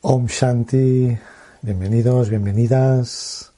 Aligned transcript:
Om 0.00 0.26
Shanti, 0.26 1.18
bienvenidos, 1.60 2.30
bienvenidas 2.30 3.50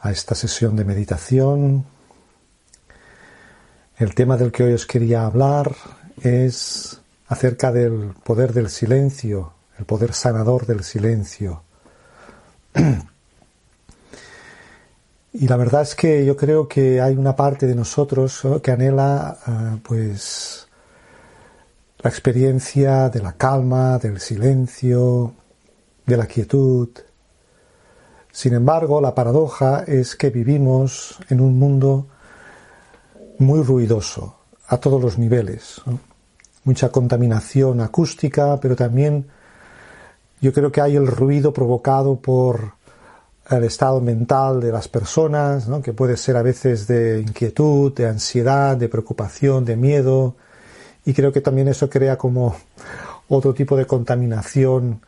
a 0.00 0.10
esta 0.10 0.34
sesión 0.34 0.74
de 0.74 0.84
meditación. 0.84 1.84
El 3.96 4.16
tema 4.16 4.36
del 4.36 4.50
que 4.50 4.64
hoy 4.64 4.72
os 4.72 4.84
quería 4.84 5.24
hablar 5.24 5.72
es 6.20 7.00
acerca 7.28 7.70
del 7.70 8.14
poder 8.24 8.52
del 8.52 8.68
silencio, 8.68 9.52
el 9.78 9.84
poder 9.84 10.12
sanador 10.12 10.66
del 10.66 10.82
silencio. 10.82 11.62
Y 15.34 15.48
la 15.48 15.56
verdad 15.56 15.82
es 15.82 15.94
que 15.94 16.24
yo 16.24 16.36
creo 16.36 16.68
que 16.68 17.00
hay 17.00 17.16
una 17.16 17.34
parte 17.34 17.66
de 17.66 17.74
nosotros 17.76 18.42
que 18.62 18.70
anhela 18.70 19.38
ah, 19.46 19.76
pues 19.82 20.68
la 21.98 22.10
experiencia 22.10 23.08
de 23.08 23.20
la 23.20 23.32
calma, 23.32 23.98
del 23.98 24.20
silencio, 24.20 25.34
de 26.06 26.16
la 26.16 26.26
quietud. 26.26 26.88
Sin 28.30 28.54
embargo, 28.54 29.00
la 29.00 29.14
paradoja 29.14 29.84
es 29.86 30.16
que 30.16 30.30
vivimos 30.30 31.18
en 31.28 31.40
un 31.40 31.58
mundo 31.58 32.06
muy 33.38 33.62
ruidoso 33.62 34.36
a 34.66 34.78
todos 34.78 35.00
los 35.00 35.18
niveles. 35.18 35.80
Mucha 36.64 36.88
contaminación 36.90 37.80
acústica, 37.80 38.58
pero 38.60 38.74
también 38.74 39.26
yo 40.40 40.52
creo 40.52 40.72
que 40.72 40.80
hay 40.80 40.96
el 40.96 41.06
ruido 41.06 41.52
provocado 41.52 42.16
por 42.16 42.72
el 43.50 43.64
estado 43.64 44.00
mental 44.00 44.60
de 44.60 44.72
las 44.72 44.88
personas, 44.88 45.68
que 45.82 45.92
puede 45.92 46.16
ser 46.16 46.36
a 46.36 46.42
veces 46.42 46.86
de 46.86 47.20
inquietud, 47.20 47.92
de 47.94 48.08
ansiedad, 48.08 48.76
de 48.76 48.88
preocupación, 48.88 49.64
de 49.64 49.76
miedo, 49.76 50.36
y 51.04 51.12
creo 51.12 51.32
que 51.32 51.42
también 51.42 51.68
eso 51.68 51.90
crea 51.90 52.16
como 52.16 52.56
otro 53.28 53.52
tipo 53.52 53.76
de 53.76 53.86
contaminación 53.86 55.00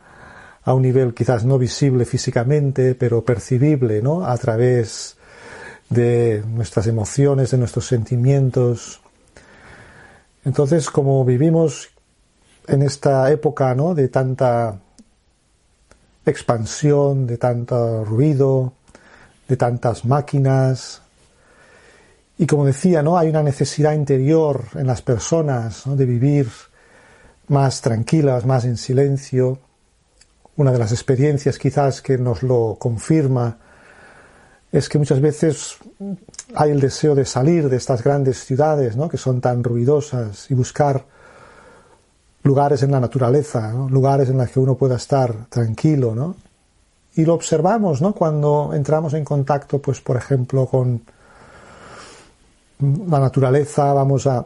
a 0.67 0.73
un 0.73 0.81
nivel 0.81 1.13
quizás 1.13 1.45
no 1.45 1.57
visible 1.57 2.03
físicamente, 2.03 2.93
pero 2.93 3.23
percibible, 3.23 4.01
¿no? 4.01 4.25
A 4.25 4.37
través 4.37 5.15
de 5.89 6.43
nuestras 6.45 6.87
emociones, 6.87 7.51
de 7.51 7.57
nuestros 7.57 7.87
sentimientos. 7.87 8.99
Entonces, 10.43 10.89
como 10.89 11.23
vivimos 11.23 11.87
en 12.67 12.81
esta 12.81 13.31
época, 13.31 13.73
¿no? 13.75 13.95
De 13.95 14.09
tanta 14.09 14.77
expansión, 16.25 17.25
de 17.27 17.37
tanto 17.37 18.03
ruido, 18.03 18.73
de 19.47 19.55
tantas 19.55 20.03
máquinas. 20.03 21.01
Y 22.37 22.45
como 22.45 22.65
decía, 22.65 23.01
¿no? 23.01 23.17
Hay 23.17 23.29
una 23.29 23.41
necesidad 23.41 23.93
interior 23.93 24.65
en 24.75 24.85
las 24.85 25.01
personas 25.01 25.83
de 25.85 26.05
vivir 26.05 26.49
más 27.47 27.79
tranquilas, 27.79 28.45
más 28.45 28.65
en 28.65 28.75
silencio. 28.75 29.59
Una 30.57 30.71
de 30.71 30.79
las 30.79 30.91
experiencias 30.91 31.59
quizás 31.59 32.01
que 32.01 32.17
nos 32.17 32.41
lo 32.41 32.77
confirma 32.79 33.57
es 34.71 34.89
que 34.89 34.97
muchas 34.97 35.21
veces 35.21 35.77
hay 36.55 36.71
el 36.71 36.79
deseo 36.79 37.15
de 37.15 37.25
salir 37.25 37.69
de 37.69 37.77
estas 37.77 38.03
grandes 38.03 38.43
ciudades, 38.43 38.95
¿no? 38.95 39.07
que 39.07 39.17
son 39.17 39.39
tan 39.39 39.63
ruidosas, 39.63 40.49
y 40.49 40.55
buscar 40.55 41.05
lugares 42.41 42.81
en 42.81 42.91
la 42.91 42.99
naturaleza, 42.99 43.71
lugares 43.89 44.29
en 44.29 44.37
los 44.37 44.49
que 44.49 44.59
uno 44.59 44.75
pueda 44.75 44.95
estar 44.95 45.45
tranquilo, 45.49 46.15
¿no? 46.15 46.35
Y 47.15 47.25
lo 47.25 47.33
observamos. 47.33 48.01
Cuando 48.15 48.71
entramos 48.73 49.13
en 49.13 49.25
contacto, 49.25 49.81
pues, 49.81 50.01
por 50.01 50.17
ejemplo, 50.17 50.65
con 50.65 51.01
la 52.79 53.19
naturaleza, 53.19 53.91
vamos 53.91 54.27
a, 54.27 54.45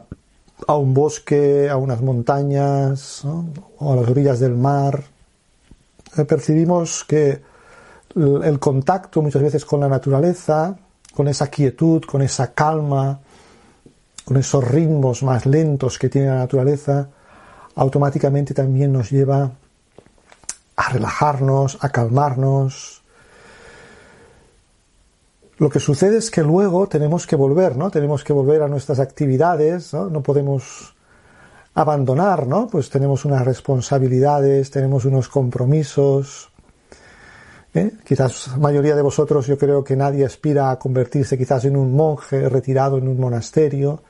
a 0.66 0.74
un 0.74 0.94
bosque, 0.94 1.68
a 1.70 1.76
unas 1.76 2.00
montañas, 2.00 3.24
o 3.24 3.92
a 3.92 3.96
las 3.96 4.08
orillas 4.08 4.40
del 4.40 4.56
mar, 4.56 5.04
percibimos 6.26 7.04
que 7.04 7.40
el 8.14 8.58
contacto 8.58 9.22
muchas 9.22 9.42
veces 9.42 9.64
con 9.64 9.80
la 9.80 9.88
naturaleza, 9.88 10.76
con 11.14 11.28
esa 11.28 11.48
quietud, 11.48 12.02
con 12.04 12.22
esa 12.22 12.52
calma, 12.52 13.20
con 14.24 14.36
esos 14.36 14.66
ritmos 14.66 15.22
más 15.22 15.46
lentos 15.46 15.98
que 15.98 16.08
tiene 16.08 16.28
la 16.28 16.38
naturaleza, 16.38 17.08
automáticamente 17.74 18.54
también 18.54 18.92
nos 18.92 19.10
lleva 19.10 19.50
a 20.76 20.88
relajarnos, 20.90 21.78
a 21.80 21.88
calmarnos. 21.88 23.02
Lo 25.58 25.68
que 25.70 25.80
sucede 25.80 26.18
es 26.18 26.30
que 26.30 26.42
luego 26.42 26.86
tenemos 26.88 27.26
que 27.26 27.36
volver, 27.36 27.76
¿no? 27.76 27.90
Tenemos 27.90 28.24
que 28.24 28.32
volver 28.32 28.62
a 28.62 28.68
nuestras 28.68 28.98
actividades, 28.98 29.92
¿no? 29.94 30.08
No 30.08 30.22
podemos 30.22 30.94
abandonar, 31.74 32.46
¿no? 32.46 32.66
Pues 32.66 32.90
tenemos 32.90 33.24
unas 33.24 33.44
responsabilidades, 33.44 34.70
tenemos 34.70 35.04
unos 35.04 35.28
compromisos. 35.28 36.50
¿eh? 37.74 37.92
Quizás 38.04 38.48
la 38.48 38.58
mayoría 38.58 38.94
de 38.94 39.02
vosotros, 39.02 39.46
yo 39.46 39.56
creo 39.56 39.82
que 39.82 39.96
nadie 39.96 40.24
aspira 40.24 40.70
a 40.70 40.78
convertirse 40.78 41.38
quizás 41.38 41.64
en 41.64 41.76
un 41.76 41.94
monje 41.94 42.48
retirado 42.48 42.98
en 42.98 43.08
un 43.08 43.18
monasterio, 43.18 44.02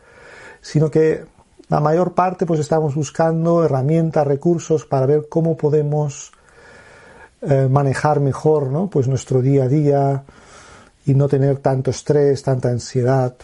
sino 0.60 0.90
que 0.90 1.24
la 1.68 1.80
mayor 1.80 2.12
parte 2.14 2.46
pues 2.46 2.60
estamos 2.60 2.94
buscando 2.94 3.64
herramientas, 3.64 4.26
recursos 4.26 4.84
para 4.84 5.06
ver 5.06 5.26
cómo 5.28 5.56
podemos 5.56 6.32
eh, 7.40 7.68
manejar 7.70 8.20
mejor 8.20 8.68
¿no? 8.68 8.90
pues 8.90 9.08
nuestro 9.08 9.40
día 9.40 9.64
a 9.64 9.68
día 9.68 10.24
y 11.06 11.14
no 11.14 11.28
tener 11.28 11.58
tanto 11.58 11.90
estrés, 11.90 12.42
tanta 12.42 12.68
ansiedad. 12.68 13.34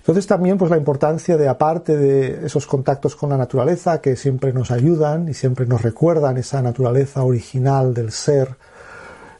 Entonces 0.00 0.26
también 0.26 0.58
pues 0.58 0.70
la 0.70 0.76
importancia 0.76 1.36
de 1.36 1.46
aparte 1.46 1.96
de 1.96 2.46
esos 2.46 2.66
contactos 2.66 3.14
con 3.14 3.30
la 3.30 3.36
naturaleza 3.36 4.00
que 4.00 4.16
siempre 4.16 4.52
nos 4.52 4.70
ayudan 4.70 5.28
y 5.28 5.34
siempre 5.34 5.66
nos 5.66 5.82
recuerdan 5.82 6.36
esa 6.38 6.62
naturaleza 6.62 7.22
original 7.22 7.94
del 7.94 8.10
ser 8.10 8.56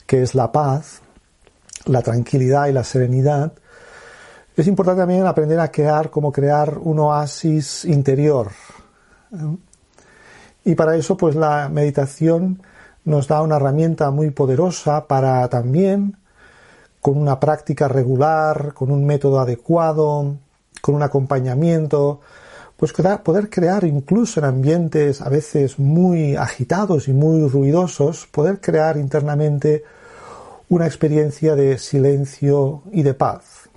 que 0.06 0.22
es 0.22 0.34
la 0.34 0.52
paz, 0.52 1.00
la 1.86 2.02
tranquilidad 2.02 2.66
y 2.66 2.72
la 2.72 2.84
serenidad, 2.84 3.52
es 4.56 4.66
importante 4.66 5.00
también 5.00 5.24
aprender 5.26 5.60
a 5.60 5.70
crear, 5.70 6.10
como 6.10 6.32
crear 6.32 6.78
un 6.78 6.98
oasis 6.98 7.84
interior. 7.84 8.48
Y 10.64 10.74
para 10.74 10.96
eso, 10.96 11.16
pues 11.16 11.34
la 11.36 11.68
meditación 11.68 12.62
nos 13.04 13.28
da 13.28 13.40
una 13.40 13.56
herramienta 13.56 14.10
muy 14.10 14.30
poderosa 14.30 15.06
para 15.06 15.48
también, 15.48 16.16
con 17.00 17.16
una 17.16 17.40
práctica 17.40 17.88
regular, 17.88 18.74
con 18.74 18.90
un 18.90 19.06
método 19.06 19.40
adecuado, 19.40 20.36
con 20.80 20.94
un 20.94 21.02
acompañamiento, 21.02 22.20
pues 22.76 22.92
poder 22.92 23.50
crear 23.50 23.84
incluso 23.84 24.40
en 24.40 24.46
ambientes 24.46 25.20
a 25.20 25.28
veces 25.28 25.78
muy 25.78 26.36
agitados 26.36 27.08
y 27.08 27.12
muy 27.12 27.46
ruidosos, 27.48 28.26
poder 28.26 28.60
crear 28.60 28.96
internamente 28.96 29.84
una 30.70 30.86
experiencia 30.86 31.54
de 31.54 31.76
silencio 31.78 32.82
y 32.92 33.02
de 33.02 33.12
paz. 33.14 33.68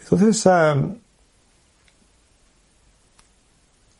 Entonces, 0.00 0.46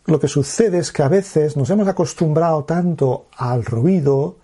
lo 0.05 0.21
que 0.21 0.29
sucede 0.29 0.79
es 0.79 0.93
que 0.93 1.03
a 1.03 1.09
veces 1.09 1.57
nos 1.57 1.71
hemos 1.71 1.89
acostumbrado 1.89 2.65
tanto 2.65 3.27
al 3.37 3.65
ruido 3.65 4.37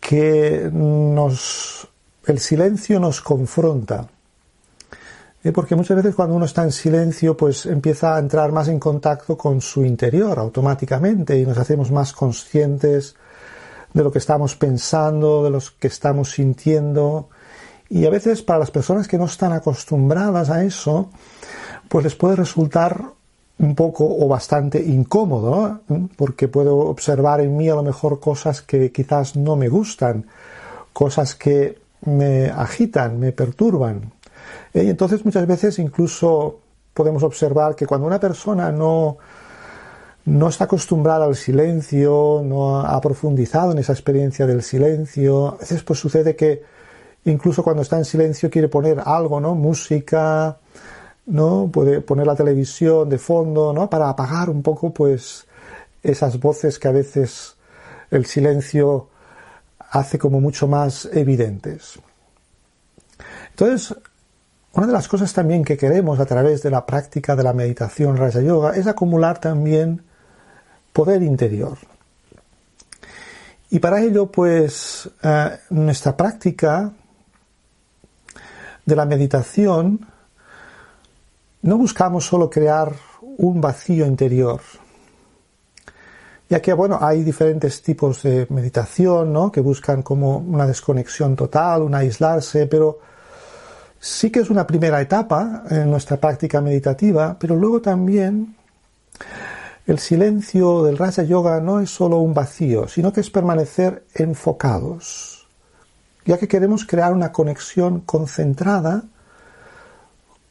que 0.00 0.70
nos, 0.72 1.86
el 2.26 2.38
silencio 2.38 2.98
nos 2.98 3.20
confronta. 3.20 4.08
¿Eh? 5.44 5.52
Porque 5.52 5.76
muchas 5.76 5.98
veces 5.98 6.14
cuando 6.14 6.34
uno 6.34 6.46
está 6.46 6.64
en 6.64 6.72
silencio, 6.72 7.36
pues 7.36 7.66
empieza 7.66 8.16
a 8.16 8.18
entrar 8.18 8.50
más 8.50 8.68
en 8.68 8.80
contacto 8.80 9.36
con 9.36 9.60
su 9.60 9.84
interior 9.84 10.38
automáticamente 10.38 11.38
y 11.38 11.44
nos 11.44 11.58
hacemos 11.58 11.92
más 11.92 12.12
conscientes 12.12 13.14
de 13.92 14.02
lo 14.02 14.10
que 14.10 14.18
estamos 14.18 14.56
pensando, 14.56 15.44
de 15.44 15.50
lo 15.50 15.60
que 15.78 15.86
estamos 15.86 16.32
sintiendo, 16.32 17.28
y 17.88 18.06
a 18.06 18.10
veces 18.10 18.42
para 18.42 18.58
las 18.58 18.70
personas 18.70 19.06
que 19.06 19.18
no 19.18 19.26
están 19.26 19.52
acostumbradas 19.52 20.50
a 20.50 20.64
eso, 20.64 21.10
pues 21.88 22.04
les 22.04 22.14
puede 22.16 22.34
resultar 22.34 23.04
un 23.58 23.74
poco 23.76 24.04
o 24.04 24.26
bastante 24.26 24.82
incómodo, 24.82 25.82
porque 26.16 26.48
puedo 26.48 26.78
observar 26.78 27.40
en 27.40 27.56
mí 27.56 27.68
a 27.68 27.76
lo 27.76 27.84
mejor 27.84 28.18
cosas 28.18 28.62
que 28.62 28.90
quizás 28.90 29.36
no 29.36 29.54
me 29.54 29.68
gustan, 29.68 30.26
cosas 30.92 31.36
que 31.36 31.78
me 32.06 32.46
agitan, 32.46 33.20
me 33.20 33.30
perturban. 33.30 34.13
¿Eh? 34.74 34.90
Entonces 34.90 35.24
muchas 35.24 35.46
veces 35.46 35.78
incluso 35.78 36.60
podemos 36.92 37.22
observar 37.22 37.74
que 37.74 37.86
cuando 37.86 38.06
una 38.06 38.20
persona 38.20 38.70
no, 38.70 39.16
no 40.26 40.48
está 40.48 40.64
acostumbrada 40.64 41.24
al 41.24 41.36
silencio, 41.36 42.42
no 42.44 42.80
ha 42.80 43.00
profundizado 43.00 43.72
en 43.72 43.78
esa 43.78 43.92
experiencia 43.92 44.46
del 44.46 44.62
silencio, 44.62 45.54
a 45.54 45.56
veces 45.56 45.82
pues 45.82 45.98
sucede 45.98 46.36
que 46.36 46.62
incluso 47.24 47.62
cuando 47.62 47.82
está 47.82 47.96
en 47.96 48.04
silencio 48.04 48.50
quiere 48.50 48.68
poner 48.68 49.00
algo, 49.04 49.40
¿no? 49.40 49.54
Música, 49.54 50.58
¿no? 51.26 51.70
Puede 51.72 52.00
poner 52.00 52.26
la 52.26 52.36
televisión 52.36 53.08
de 53.08 53.18
fondo, 53.18 53.72
¿no? 53.72 53.88
Para 53.88 54.08
apagar 54.08 54.50
un 54.50 54.62
poco, 54.62 54.92
pues, 54.92 55.46
esas 56.02 56.38
voces 56.38 56.78
que 56.78 56.88
a 56.88 56.92
veces 56.92 57.56
el 58.10 58.26
silencio 58.26 59.08
hace 59.90 60.18
como 60.18 60.40
mucho 60.40 60.68
más 60.68 61.08
evidentes. 61.12 61.98
Entonces, 63.50 63.96
una 64.74 64.86
de 64.88 64.92
las 64.92 65.06
cosas 65.06 65.32
también 65.32 65.64
que 65.64 65.76
queremos 65.76 66.18
a 66.18 66.26
través 66.26 66.62
de 66.62 66.70
la 66.70 66.84
práctica 66.84 67.36
de 67.36 67.44
la 67.44 67.52
meditación 67.52 68.16
Raja 68.16 68.40
Yoga 68.40 68.72
es 68.72 68.86
acumular 68.86 69.38
también 69.38 70.02
poder 70.92 71.22
interior. 71.22 71.78
Y 73.70 73.78
para 73.78 74.00
ello, 74.00 74.26
pues, 74.26 75.08
eh, 75.22 75.58
nuestra 75.70 76.16
práctica 76.16 76.92
de 78.84 78.96
la 78.96 79.06
meditación 79.06 80.06
no 81.62 81.78
buscamos 81.78 82.26
solo 82.26 82.50
crear 82.50 82.92
un 83.22 83.60
vacío 83.60 84.06
interior, 84.06 84.60
ya 86.48 86.60
que, 86.60 86.72
bueno, 86.72 86.98
hay 87.00 87.22
diferentes 87.22 87.82
tipos 87.82 88.22
de 88.22 88.46
meditación, 88.50 89.32
¿no? 89.32 89.50
Que 89.50 89.60
buscan 89.60 90.02
como 90.02 90.38
una 90.38 90.66
desconexión 90.66 91.34
total, 91.34 91.82
un 91.82 91.94
aislarse, 91.94 92.66
pero 92.66 93.00
sí 94.04 94.30
que 94.30 94.40
es 94.40 94.50
una 94.50 94.66
primera 94.66 95.00
etapa 95.00 95.64
en 95.70 95.90
nuestra 95.90 96.18
práctica 96.18 96.60
meditativa, 96.60 97.38
pero 97.38 97.56
luego 97.56 97.80
también 97.80 98.54
el 99.86 99.98
silencio 99.98 100.82
del 100.82 100.98
Raja 100.98 101.22
Yoga 101.22 101.58
no 101.60 101.80
es 101.80 101.88
solo 101.88 102.18
un 102.18 102.34
vacío, 102.34 102.86
sino 102.86 103.14
que 103.14 103.22
es 103.22 103.30
permanecer 103.30 104.04
enfocados, 104.14 105.48
ya 106.26 106.36
que 106.36 106.46
queremos 106.46 106.84
crear 106.84 107.14
una 107.14 107.32
conexión 107.32 108.00
concentrada 108.00 109.04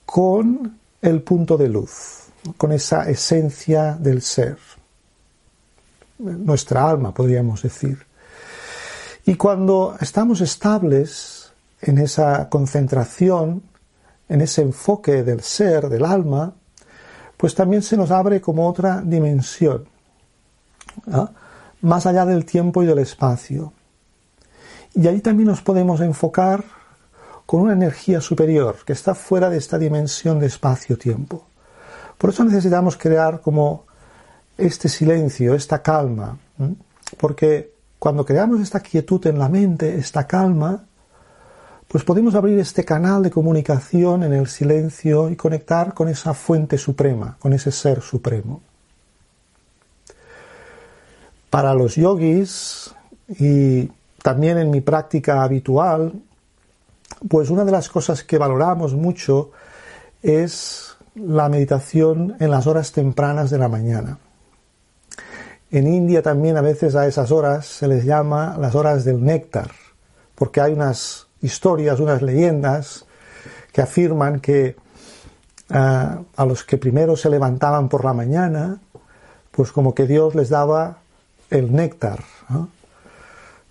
con 0.03 0.79
el 0.99 1.21
punto 1.21 1.55
de 1.55 1.69
luz, 1.69 2.29
con 2.57 2.71
esa 2.71 3.07
esencia 3.07 3.95
del 3.99 4.23
ser, 4.23 4.57
nuestra 6.17 6.89
alma, 6.89 7.13
podríamos 7.13 7.61
decir. 7.61 8.03
Y 9.25 9.35
cuando 9.35 9.95
estamos 10.01 10.41
estables 10.41 11.42
en 11.85 11.97
esa 11.97 12.47
concentración, 12.49 13.61
en 14.29 14.41
ese 14.41 14.61
enfoque 14.61 15.23
del 15.23 15.41
ser, 15.41 15.89
del 15.89 16.05
alma, 16.05 16.53
pues 17.35 17.53
también 17.55 17.81
se 17.81 17.97
nos 17.97 18.09
abre 18.09 18.39
como 18.39 18.69
otra 18.69 19.01
dimensión, 19.01 19.85
más 21.81 22.05
allá 22.05 22.25
del 22.25 22.45
tiempo 22.45 22.81
y 22.81 22.85
del 22.85 22.99
espacio. 22.99 23.73
Y 24.93 25.07
ahí 25.07 25.19
también 25.19 25.49
nos 25.49 25.61
podemos 25.61 25.99
enfocar 25.99 26.63
con 27.45 27.61
una 27.61 27.73
energía 27.73 28.21
superior 28.21 28.77
que 28.85 28.93
está 28.93 29.13
fuera 29.13 29.49
de 29.49 29.57
esta 29.57 29.77
dimensión 29.77 30.39
de 30.39 30.45
espacio-tiempo. 30.45 31.45
Por 32.17 32.29
eso 32.29 32.45
necesitamos 32.45 32.95
crear 32.95 33.41
como 33.41 33.83
este 34.57 34.87
silencio, 34.87 35.53
esta 35.53 35.81
calma, 35.81 36.37
porque 37.17 37.73
cuando 37.99 38.25
creamos 38.25 38.61
esta 38.61 38.79
quietud 38.79 39.27
en 39.27 39.37
la 39.37 39.49
mente, 39.49 39.95
esta 39.95 40.25
calma, 40.25 40.85
pues 41.93 42.03
podemos 42.03 42.33
abrir 42.33 42.57
este 42.57 42.83
canal 42.83 43.21
de 43.21 43.29
comunicación 43.29 44.23
en 44.23 44.33
el 44.33 44.47
silencio 44.47 45.29
y 45.29 45.35
conectar 45.35 45.93
con 45.93 46.09
esa 46.09 46.33
fuente 46.33 46.79
suprema, 46.79 47.37
con 47.39 47.53
ese 47.53 47.71
ser 47.71 48.01
supremo. 48.01 48.63
Para 51.51 51.75
los 51.75 51.95
yogis 51.95 52.95
y 53.29 53.91
también 54.23 54.57
en 54.57 54.71
mi 54.71 54.81
práctica 54.81 55.43
habitual, 55.43 56.13
pues 57.29 57.51
una 57.51 57.63
de 57.63 57.71
las 57.71 57.89
cosas 57.89 58.23
que 58.23 58.39
valoramos 58.39 58.95
mucho 58.95 59.51
es 60.23 60.97
la 61.13 61.47
meditación 61.47 62.35
en 62.39 62.49
las 62.49 62.65
horas 62.65 62.91
tempranas 62.91 63.51
de 63.51 63.59
la 63.59 63.67
mañana. 63.67 64.17
En 65.69 65.85
India 65.85 66.23
también 66.23 66.57
a 66.57 66.61
veces 66.61 66.95
a 66.95 67.05
esas 67.05 67.29
horas 67.29 67.67
se 67.67 67.87
les 67.87 68.03
llama 68.03 68.57
las 68.59 68.73
horas 68.73 69.05
del 69.05 69.23
néctar, 69.23 69.69
porque 70.33 70.59
hay 70.59 70.73
unas 70.73 71.27
historias, 71.43 71.99
unas 71.99 72.21
leyendas 72.23 73.05
que 73.71 73.81
afirman 73.81 74.39
que 74.39 74.75
ah, 75.69 76.21
a 76.35 76.45
los 76.45 76.63
que 76.63 76.77
primero 76.77 77.15
se 77.15 77.29
levantaban 77.29 77.89
por 77.89 78.03
la 78.03 78.13
mañana, 78.13 78.79
pues 79.51 79.71
como 79.71 79.93
que 79.93 80.07
Dios 80.07 80.33
les 80.33 80.49
daba 80.49 80.97
el 81.51 81.71
néctar, 81.71 82.23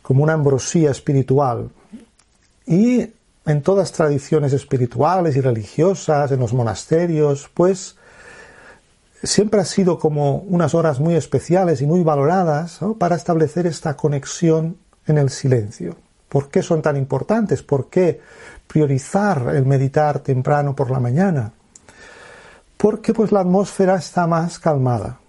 como 0.02 0.22
una 0.22 0.34
ambrosía 0.34 0.92
espiritual. 0.92 1.70
Y 2.64 3.10
en 3.44 3.62
todas 3.62 3.90
tradiciones 3.90 4.52
espirituales 4.52 5.34
y 5.34 5.40
religiosas, 5.40 6.30
en 6.30 6.38
los 6.38 6.52
monasterios, 6.52 7.50
pues 7.52 7.96
siempre 9.22 9.60
ha 9.60 9.64
sido 9.64 9.98
como 9.98 10.36
unas 10.36 10.74
horas 10.74 11.00
muy 11.00 11.14
especiales 11.14 11.80
y 11.80 11.86
muy 11.86 12.02
valoradas 12.02 12.78
para 12.98 13.16
establecer 13.16 13.66
esta 13.66 13.96
conexión 13.96 14.76
en 15.06 15.18
el 15.18 15.30
silencio. 15.30 15.96
¿Por 16.32 16.48
qué 16.48 16.62
son 16.62 16.80
tan 16.80 16.96
importantes? 16.96 17.62
¿Por 17.62 17.90
qué 17.90 18.18
priorizar 18.66 19.54
el 19.54 19.66
meditar 19.66 20.20
temprano 20.20 20.74
por 20.74 20.90
la 20.90 20.98
mañana? 20.98 21.52
Porque 22.78 23.12
pues 23.12 23.32
la 23.32 23.40
atmósfera 23.40 23.96
está 23.96 24.26
más 24.26 24.58
calmada. 24.58 25.20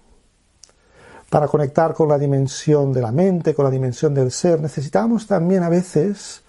Para 1.30 1.50
conectar 1.50 1.94
con 1.94 2.08
la 2.08 2.18
dimensión 2.18 2.94
de 2.94 3.02
la 3.02 3.12
mente, 3.12 3.54
con 3.54 3.66
la 3.66 3.72
dimensión 3.72 4.14
del 4.14 4.32
ser, 4.32 4.62
necesitamos 4.62 5.28
también 5.28 5.64
a 5.64 5.68
veces 5.68 6.42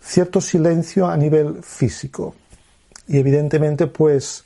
cierto 0.00 0.40
silencio 0.40 1.06
a 1.06 1.16
nivel 1.16 1.62
físico. 1.62 2.34
Y 3.06 3.18
evidentemente 3.18 3.86
pues 3.86 4.44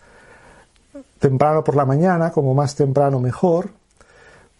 temprano 1.18 1.64
por 1.64 1.74
la 1.74 1.86
mañana, 1.86 2.32
como 2.32 2.52
más 2.52 2.74
temprano 2.74 3.18
mejor, 3.18 3.70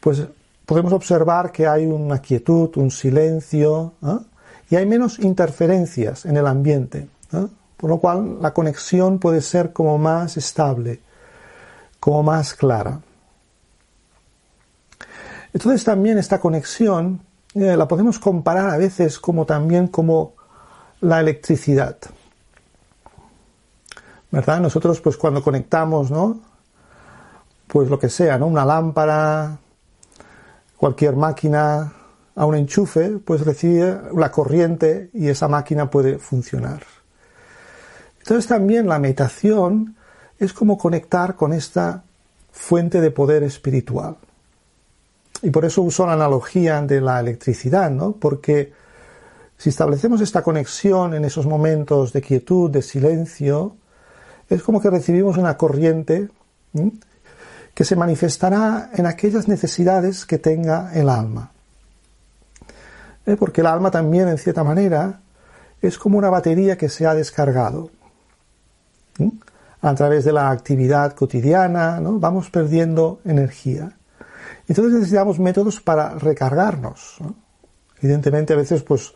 pues 0.00 0.22
podemos 0.64 0.94
observar 0.94 1.52
que 1.52 1.66
hay 1.66 1.84
una 1.84 2.22
quietud, 2.22 2.70
un 2.76 2.90
silencio, 2.90 3.92
¿eh? 4.02 4.16
Y 4.70 4.76
hay 4.76 4.86
menos 4.86 5.18
interferencias 5.18 6.24
en 6.26 6.36
el 6.36 6.46
ambiente, 6.46 7.08
por 7.76 7.90
lo 7.90 7.98
cual 7.98 8.42
la 8.42 8.52
conexión 8.52 9.18
puede 9.18 9.40
ser 9.40 9.72
como 9.72 9.98
más 9.98 10.36
estable, 10.36 11.00
como 12.00 12.22
más 12.22 12.54
clara. 12.54 13.00
Entonces 15.52 15.84
también 15.84 16.18
esta 16.18 16.38
conexión 16.38 17.20
eh, 17.54 17.76
la 17.76 17.88
podemos 17.88 18.18
comparar 18.18 18.70
a 18.70 18.76
veces 18.76 19.18
como 19.18 19.46
también 19.46 19.88
como 19.88 20.34
la 21.00 21.20
electricidad. 21.20 21.96
¿Verdad? 24.30 24.60
Nosotros 24.60 25.00
pues 25.00 25.16
cuando 25.16 25.42
conectamos, 25.42 26.10
¿no? 26.10 26.40
Pues 27.66 27.88
lo 27.88 27.98
que 27.98 28.10
sea, 28.10 28.38
¿no? 28.38 28.46
Una 28.46 28.66
lámpara, 28.66 29.56
cualquier 30.76 31.16
máquina, 31.16 31.92
a 32.38 32.46
un 32.46 32.54
enchufe, 32.54 33.18
pues 33.24 33.44
recibe 33.44 34.00
la 34.16 34.30
corriente 34.30 35.10
y 35.12 35.26
esa 35.26 35.48
máquina 35.48 35.90
puede 35.90 36.18
funcionar. 36.18 36.84
Entonces 38.20 38.46
también 38.46 38.86
la 38.86 39.00
meditación 39.00 39.96
es 40.38 40.52
como 40.52 40.78
conectar 40.78 41.34
con 41.34 41.52
esta 41.52 42.04
fuente 42.52 43.00
de 43.00 43.10
poder 43.10 43.42
espiritual. 43.42 44.18
Y 45.42 45.50
por 45.50 45.64
eso 45.64 45.82
uso 45.82 46.06
la 46.06 46.12
analogía 46.12 46.80
de 46.82 47.00
la 47.00 47.18
electricidad, 47.18 47.90
¿no? 47.90 48.12
Porque 48.12 48.72
si 49.56 49.70
establecemos 49.70 50.20
esta 50.20 50.42
conexión 50.42 51.14
en 51.14 51.24
esos 51.24 51.44
momentos 51.44 52.12
de 52.12 52.22
quietud, 52.22 52.70
de 52.70 52.82
silencio, 52.82 53.74
es 54.48 54.62
como 54.62 54.80
que 54.80 54.90
recibimos 54.90 55.38
una 55.38 55.56
corriente 55.56 56.28
que 57.74 57.84
se 57.84 57.96
manifestará 57.96 58.90
en 58.94 59.06
aquellas 59.06 59.48
necesidades 59.48 60.24
que 60.24 60.38
tenga 60.38 60.92
el 60.94 61.08
alma. 61.08 61.50
¿Eh? 63.28 63.36
porque 63.36 63.60
el 63.60 63.66
alma 63.66 63.90
también, 63.90 64.28
en 64.28 64.38
cierta 64.38 64.64
manera, 64.64 65.20
es 65.82 65.98
como 65.98 66.18
una 66.18 66.30
batería 66.30 66.76
que 66.76 66.88
se 66.88 67.06
ha 67.06 67.14
descargado. 67.14 67.90
A 69.80 69.94
través 69.94 70.24
de 70.24 70.32
la 70.32 70.50
actividad 70.50 71.14
cotidiana, 71.14 72.00
¿no? 72.00 72.18
vamos 72.18 72.50
perdiendo 72.50 73.20
energía. 73.24 73.92
Entonces 74.66 74.94
necesitamos 74.94 75.38
métodos 75.38 75.80
para 75.80 76.10
recargarnos. 76.14 77.18
Evidentemente, 78.00 78.54
a 78.54 78.56
veces, 78.56 78.82
pues, 78.82 79.12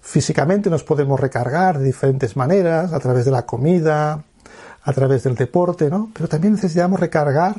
físicamente 0.00 0.70
nos 0.70 0.84
podemos 0.84 1.18
recargar 1.18 1.78
de 1.78 1.84
diferentes 1.84 2.36
maneras, 2.36 2.92
a 2.92 3.00
través 3.00 3.24
de 3.24 3.30
la 3.30 3.46
comida, 3.46 4.22
a 4.82 4.92
través 4.92 5.22
del 5.24 5.34
deporte, 5.34 5.90
¿no? 5.90 6.10
Pero 6.12 6.28
también 6.28 6.54
necesitamos 6.54 7.00
recargar 7.00 7.56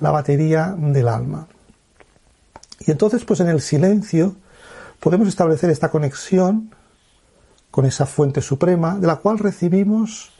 la 0.00 0.10
batería 0.10 0.74
del 0.76 1.08
alma. 1.08 1.46
Y 2.80 2.90
entonces, 2.90 3.24
pues 3.24 3.40
en 3.40 3.48
el 3.48 3.60
silencio, 3.60 4.36
podemos 5.00 5.28
establecer 5.28 5.70
esta 5.70 5.90
conexión 5.90 6.74
con 7.70 7.84
esa 7.84 8.06
fuente 8.06 8.40
suprema 8.40 8.96
de 8.96 9.06
la 9.06 9.16
cual 9.16 9.38
recibimos 9.38 10.32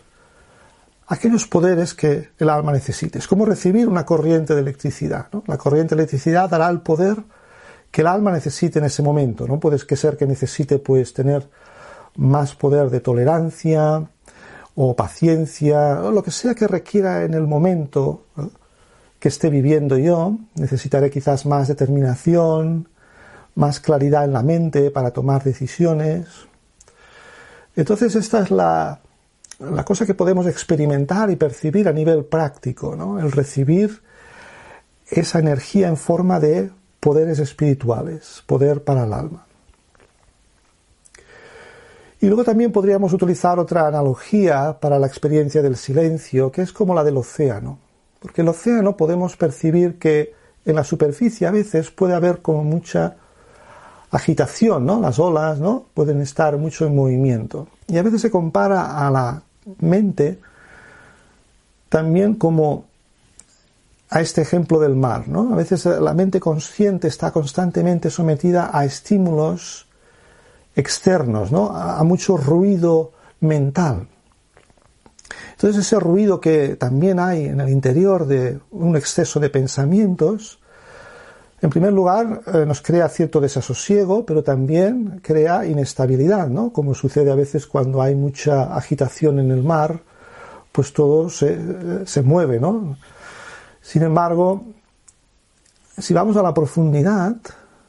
aquellos 1.08 1.46
poderes 1.46 1.94
que 1.94 2.30
el 2.38 2.48
alma 2.48 2.72
necesite. 2.72 3.18
Es 3.18 3.28
como 3.28 3.44
recibir 3.44 3.88
una 3.88 4.04
corriente 4.04 4.54
de 4.54 4.60
electricidad. 4.60 5.28
La 5.46 5.58
corriente 5.58 5.94
de 5.94 6.02
electricidad 6.02 6.50
dará 6.50 6.68
el 6.68 6.80
poder 6.80 7.16
que 7.90 8.00
el 8.00 8.08
alma 8.08 8.32
necesite 8.32 8.78
en 8.78 8.86
ese 8.86 9.02
momento. 9.02 9.46
No 9.46 9.60
puede 9.60 9.78
ser 9.78 10.16
que 10.16 10.26
necesite 10.26 10.78
pues 10.78 11.12
tener 11.12 11.48
más 12.16 12.54
poder 12.54 12.90
de 12.90 13.00
tolerancia 13.00 14.08
o 14.74 14.96
paciencia 14.96 16.02
o 16.02 16.10
lo 16.10 16.22
que 16.22 16.30
sea 16.30 16.54
que 16.54 16.66
requiera 16.66 17.24
en 17.24 17.34
el 17.34 17.46
momento 17.46 18.24
que 19.18 19.28
esté 19.28 19.48
viviendo 19.48 19.98
yo. 19.98 20.36
Necesitaré 20.56 21.10
quizás 21.10 21.46
más 21.46 21.68
determinación, 21.68 22.88
más 23.56 23.80
claridad 23.80 24.24
en 24.24 24.32
la 24.32 24.42
mente 24.42 24.90
para 24.90 25.10
tomar 25.10 25.42
decisiones. 25.42 26.26
Entonces 27.74 28.14
esta 28.14 28.40
es 28.40 28.50
la, 28.50 29.00
la 29.58 29.84
cosa 29.84 30.06
que 30.06 30.14
podemos 30.14 30.46
experimentar 30.46 31.30
y 31.30 31.36
percibir 31.36 31.88
a 31.88 31.92
nivel 31.92 32.24
práctico, 32.24 32.94
¿no? 32.94 33.18
el 33.18 33.32
recibir 33.32 34.02
esa 35.08 35.38
energía 35.38 35.88
en 35.88 35.96
forma 35.96 36.38
de 36.38 36.70
poderes 37.00 37.38
espirituales, 37.38 38.42
poder 38.46 38.84
para 38.84 39.04
el 39.04 39.12
alma. 39.12 39.46
Y 42.20 42.26
luego 42.26 42.44
también 42.44 42.72
podríamos 42.72 43.12
utilizar 43.12 43.58
otra 43.58 43.86
analogía 43.86 44.78
para 44.80 44.98
la 44.98 45.06
experiencia 45.06 45.62
del 45.62 45.76
silencio, 45.76 46.50
que 46.50 46.62
es 46.62 46.72
como 46.72 46.94
la 46.94 47.04
del 47.04 47.18
océano. 47.18 47.78
Porque 48.20 48.40
el 48.40 48.48
océano 48.48 48.96
podemos 48.96 49.36
percibir 49.36 49.98
que 49.98 50.34
en 50.64 50.74
la 50.74 50.84
superficie 50.84 51.46
a 51.46 51.50
veces 51.50 51.90
puede 51.90 52.14
haber 52.14 52.42
como 52.42 52.64
mucha 52.64 53.16
agitación, 54.10 54.86
¿no? 54.86 55.00
Las 55.00 55.18
olas, 55.18 55.58
¿no? 55.58 55.86
Pueden 55.94 56.20
estar 56.20 56.56
mucho 56.56 56.86
en 56.86 56.94
movimiento. 56.94 57.68
Y 57.88 57.98
a 57.98 58.02
veces 58.02 58.20
se 58.20 58.30
compara 58.30 59.06
a 59.06 59.10
la 59.10 59.42
mente 59.80 60.38
también 61.88 62.34
como 62.34 62.84
a 64.10 64.20
este 64.20 64.42
ejemplo 64.42 64.78
del 64.78 64.94
mar, 64.94 65.26
¿no? 65.28 65.52
A 65.52 65.56
veces 65.56 65.84
la 65.86 66.14
mente 66.14 66.38
consciente 66.38 67.08
está 67.08 67.32
constantemente 67.32 68.10
sometida 68.10 68.70
a 68.72 68.84
estímulos 68.84 69.86
externos, 70.76 71.50
¿no? 71.50 71.70
A, 71.70 72.02
mucho 72.04 72.36
ruido 72.36 73.12
mental. 73.40 74.06
Entonces 75.52 75.84
ese 75.86 75.98
ruido 75.98 76.40
que 76.40 76.76
también 76.76 77.18
hay 77.18 77.46
en 77.46 77.60
el 77.60 77.70
interior 77.70 78.26
de 78.26 78.60
un 78.70 78.94
exceso 78.94 79.40
de 79.40 79.50
pensamientos, 79.50 80.60
en 81.62 81.70
primer 81.70 81.92
lugar 81.92 82.42
eh, 82.46 82.64
nos 82.66 82.82
crea 82.82 83.08
cierto 83.08 83.40
desasosiego, 83.40 84.26
pero 84.26 84.42
también 84.42 85.20
crea 85.22 85.64
inestabilidad, 85.64 86.48
¿no? 86.48 86.72
Como 86.72 86.94
sucede 86.94 87.30
a 87.30 87.34
veces 87.34 87.66
cuando 87.66 88.02
hay 88.02 88.14
mucha 88.14 88.74
agitación 88.76 89.38
en 89.38 89.50
el 89.50 89.62
mar, 89.62 90.00
pues 90.72 90.92
todo 90.92 91.30
se, 91.30 92.06
se 92.06 92.22
mueve, 92.22 92.60
¿no? 92.60 92.98
Sin 93.80 94.02
embargo, 94.02 94.64
si 95.96 96.12
vamos 96.12 96.36
a 96.36 96.42
la 96.42 96.52
profundidad, 96.52 97.36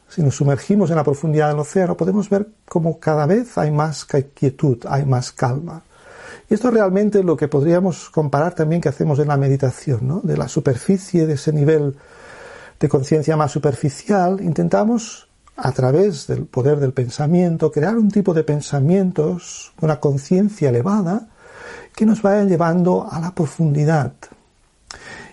si 0.07 0.21
nos 0.24 0.36
sumergimos 0.36 0.89
en 0.89 0.95
la 0.95 1.03
profundidad 1.03 1.50
del 1.50 1.59
océano, 1.59 1.97
podemos 1.97 2.29
ver 2.29 2.47
cómo 2.69 3.00
cada 3.00 3.25
vez 3.25 3.57
hay 3.57 3.71
más 3.71 4.05
quietud, 4.05 4.77
hay 4.88 5.05
más 5.05 5.33
calma. 5.33 5.83
Y 6.50 6.53
esto 6.53 6.69
es 6.69 6.74
realmente 6.74 7.24
lo 7.24 7.36
que 7.36 7.50
podríamos 7.50 8.09
comparar 8.09 8.55
también 8.55 8.79
que 8.79 8.88
hacemos 8.88 9.19
en 9.19 9.27
la 9.27 9.36
meditación, 9.36 10.07
¿no? 10.07 10.21
De 10.24 10.38
la 10.38 10.47
superficie, 10.47 11.27
de 11.27 11.33
ese 11.33 11.51
nivel 11.51 11.97
de 12.79 12.89
conciencia 12.89 13.38
más 13.38 13.51
superficial, 13.51 14.41
intentamos, 14.41 15.27
a 15.55 15.72
través 15.72 16.27
del 16.27 16.46
poder 16.46 16.79
del 16.79 16.93
pensamiento, 16.93 17.72
crear 17.72 17.98
un 17.98 18.12
tipo 18.12 18.34
de 18.34 18.43
pensamientos, 18.43 19.74
una 19.81 20.00
conciencia 20.00 20.69
elevada, 20.69 21.29
que 21.96 22.05
nos 22.05 22.22
vaya 22.22 22.43
llevando 22.43 23.07
a 23.10 23.19
la 23.19 23.34
profundidad, 23.34 24.13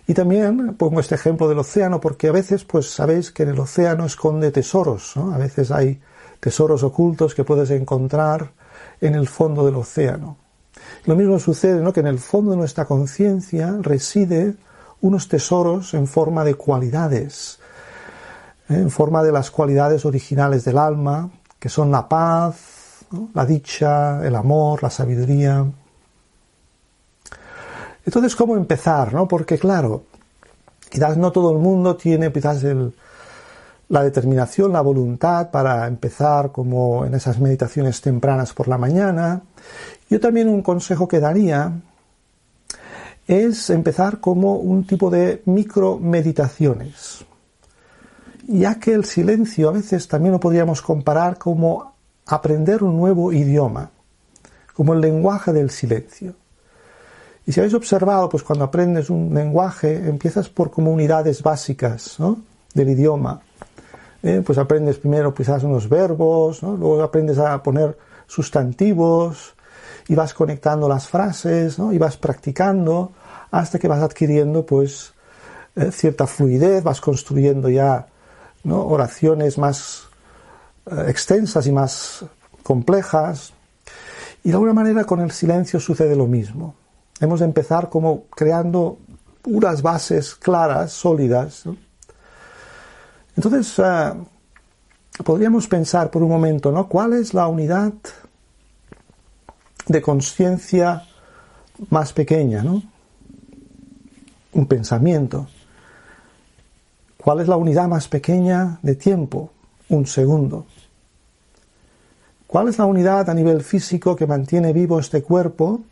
y 0.06 0.12
también 0.12 0.74
pongo 0.74 1.00
este 1.00 1.14
ejemplo 1.14 1.48
del 1.48 1.58
océano 1.58 2.00
porque 2.00 2.28
a 2.28 2.32
veces, 2.32 2.64
pues 2.64 2.90
sabéis 2.90 3.30
que 3.30 3.44
en 3.44 3.50
el 3.50 3.58
océano 3.58 4.04
esconde 4.04 4.50
tesoros, 4.50 5.12
¿no? 5.16 5.32
A 5.32 5.38
veces 5.38 5.70
hay 5.70 6.00
tesoros 6.40 6.82
ocultos 6.82 7.34
que 7.34 7.44
puedes 7.44 7.70
encontrar 7.70 8.52
en 9.00 9.14
el 9.14 9.28
fondo 9.28 9.64
del 9.64 9.76
océano. 9.76 10.36
Lo 11.06 11.16
mismo 11.16 11.38
sucede, 11.38 11.80
¿no? 11.80 11.92
Que 11.92 12.00
en 12.00 12.06
el 12.06 12.18
fondo 12.18 12.50
de 12.50 12.58
nuestra 12.58 12.84
conciencia 12.84 13.74
reside 13.80 14.54
unos 15.04 15.28
tesoros 15.28 15.94
en 15.94 16.06
forma 16.06 16.44
de 16.44 16.54
cualidades, 16.54 17.58
¿eh? 18.68 18.74
en 18.74 18.90
forma 18.90 19.22
de 19.22 19.32
las 19.32 19.50
cualidades 19.50 20.04
originales 20.04 20.64
del 20.64 20.78
alma, 20.78 21.30
que 21.58 21.68
son 21.68 21.90
la 21.90 22.08
paz, 22.08 23.04
la 23.32 23.44
dicha, 23.44 24.24
el 24.26 24.34
amor, 24.34 24.82
la 24.82 24.90
sabiduría, 24.90 25.64
entonces, 28.06 28.36
¿cómo 28.36 28.56
empezar? 28.56 29.14
No? 29.14 29.26
Porque 29.26 29.58
claro, 29.58 30.04
quizás 30.90 31.16
no 31.16 31.32
todo 31.32 31.52
el 31.52 31.58
mundo 31.58 31.96
tiene 31.96 32.30
quizás 32.30 32.62
la 33.88 34.02
determinación, 34.02 34.72
la 34.72 34.82
voluntad 34.82 35.50
para 35.50 35.86
empezar 35.86 36.52
como 36.52 37.06
en 37.06 37.14
esas 37.14 37.38
meditaciones 37.40 38.00
tempranas 38.02 38.52
por 38.52 38.68
la 38.68 38.76
mañana. 38.76 39.42
Yo 40.10 40.20
también 40.20 40.48
un 40.48 40.62
consejo 40.62 41.08
que 41.08 41.20
daría 41.20 41.72
es 43.26 43.70
empezar 43.70 44.20
como 44.20 44.56
un 44.56 44.86
tipo 44.86 45.10
de 45.10 45.42
micro 45.46 45.98
meditaciones, 45.98 47.24
ya 48.46 48.78
que 48.78 48.92
el 48.92 49.04
silencio 49.04 49.68
a 49.68 49.72
veces 49.72 50.06
también 50.08 50.32
lo 50.32 50.40
podríamos 50.40 50.82
comparar 50.82 51.38
como 51.38 51.94
aprender 52.26 52.82
un 52.82 52.96
nuevo 52.96 53.32
idioma, 53.32 53.90
como 54.74 54.92
el 54.94 55.00
lenguaje 55.00 55.52
del 55.52 55.70
silencio. 55.70 56.34
Y 57.46 57.52
si 57.52 57.60
habéis 57.60 57.74
observado, 57.74 58.28
pues 58.28 58.42
cuando 58.42 58.64
aprendes 58.64 59.10
un 59.10 59.32
lenguaje, 59.34 60.08
empiezas 60.08 60.48
por 60.48 60.70
como 60.70 60.90
unidades 60.90 61.42
básicas 61.42 62.16
del 62.72 62.88
idioma. 62.88 63.40
Eh, 64.22 64.42
pues 64.44 64.56
aprendes 64.56 64.96
primero 64.96 65.34
quizás 65.34 65.62
unos 65.64 65.86
verbos, 65.86 66.62
luego 66.62 67.02
aprendes 67.02 67.36
a 67.38 67.62
poner 67.62 67.96
sustantivos 68.26 69.53
y 70.08 70.14
vas 70.14 70.34
conectando 70.34 70.88
las 70.88 71.08
frases 71.08 71.78
y 71.78 71.98
vas 71.98 72.16
practicando 72.16 73.12
hasta 73.50 73.78
que 73.78 73.88
vas 73.88 74.02
adquiriendo 74.02 74.66
pues 74.66 75.12
eh, 75.76 75.90
cierta 75.90 76.26
fluidez, 76.26 76.82
vas 76.82 77.00
construyendo 77.00 77.68
ya 77.68 78.06
oraciones 78.64 79.58
más 79.58 80.04
eh, 80.86 81.06
extensas 81.08 81.66
y 81.66 81.72
más 81.72 82.24
complejas. 82.62 83.52
Y 84.42 84.48
de 84.48 84.54
alguna 84.54 84.74
manera 84.74 85.04
con 85.04 85.20
el 85.20 85.30
silencio 85.30 85.80
sucede 85.80 86.14
lo 86.14 86.26
mismo. 86.26 86.74
Hemos 87.20 87.40
de 87.40 87.46
empezar 87.46 87.88
como 87.88 88.24
creando 88.26 88.98
unas 89.46 89.82
bases 89.82 90.34
claras, 90.34 90.92
sólidas. 90.92 91.64
Entonces, 93.36 93.78
eh, 93.78 94.12
podríamos 95.24 95.66
pensar 95.66 96.10
por 96.10 96.22
un 96.22 96.30
momento, 96.30 96.72
¿no? 96.72 96.88
¿Cuál 96.88 97.14
es 97.14 97.34
la 97.34 97.46
unidad 97.48 97.92
de 99.86 100.02
conciencia 100.02 101.04
más 101.90 102.12
pequeña, 102.12 102.62
¿no? 102.62 102.82
Un 104.52 104.66
pensamiento. 104.66 105.48
¿Cuál 107.16 107.40
es 107.40 107.48
la 107.48 107.56
unidad 107.56 107.88
más 107.88 108.08
pequeña 108.08 108.78
de 108.82 108.94
tiempo? 108.94 109.50
Un 109.88 110.06
segundo. 110.06 110.66
¿Cuál 112.46 112.68
es 112.68 112.78
la 112.78 112.84
unidad 112.84 113.28
a 113.28 113.34
nivel 113.34 113.62
físico 113.62 114.14
que 114.14 114.26
mantiene 114.26 114.72
vivo 114.72 115.00
este 115.00 115.22
cuerpo? 115.22 115.82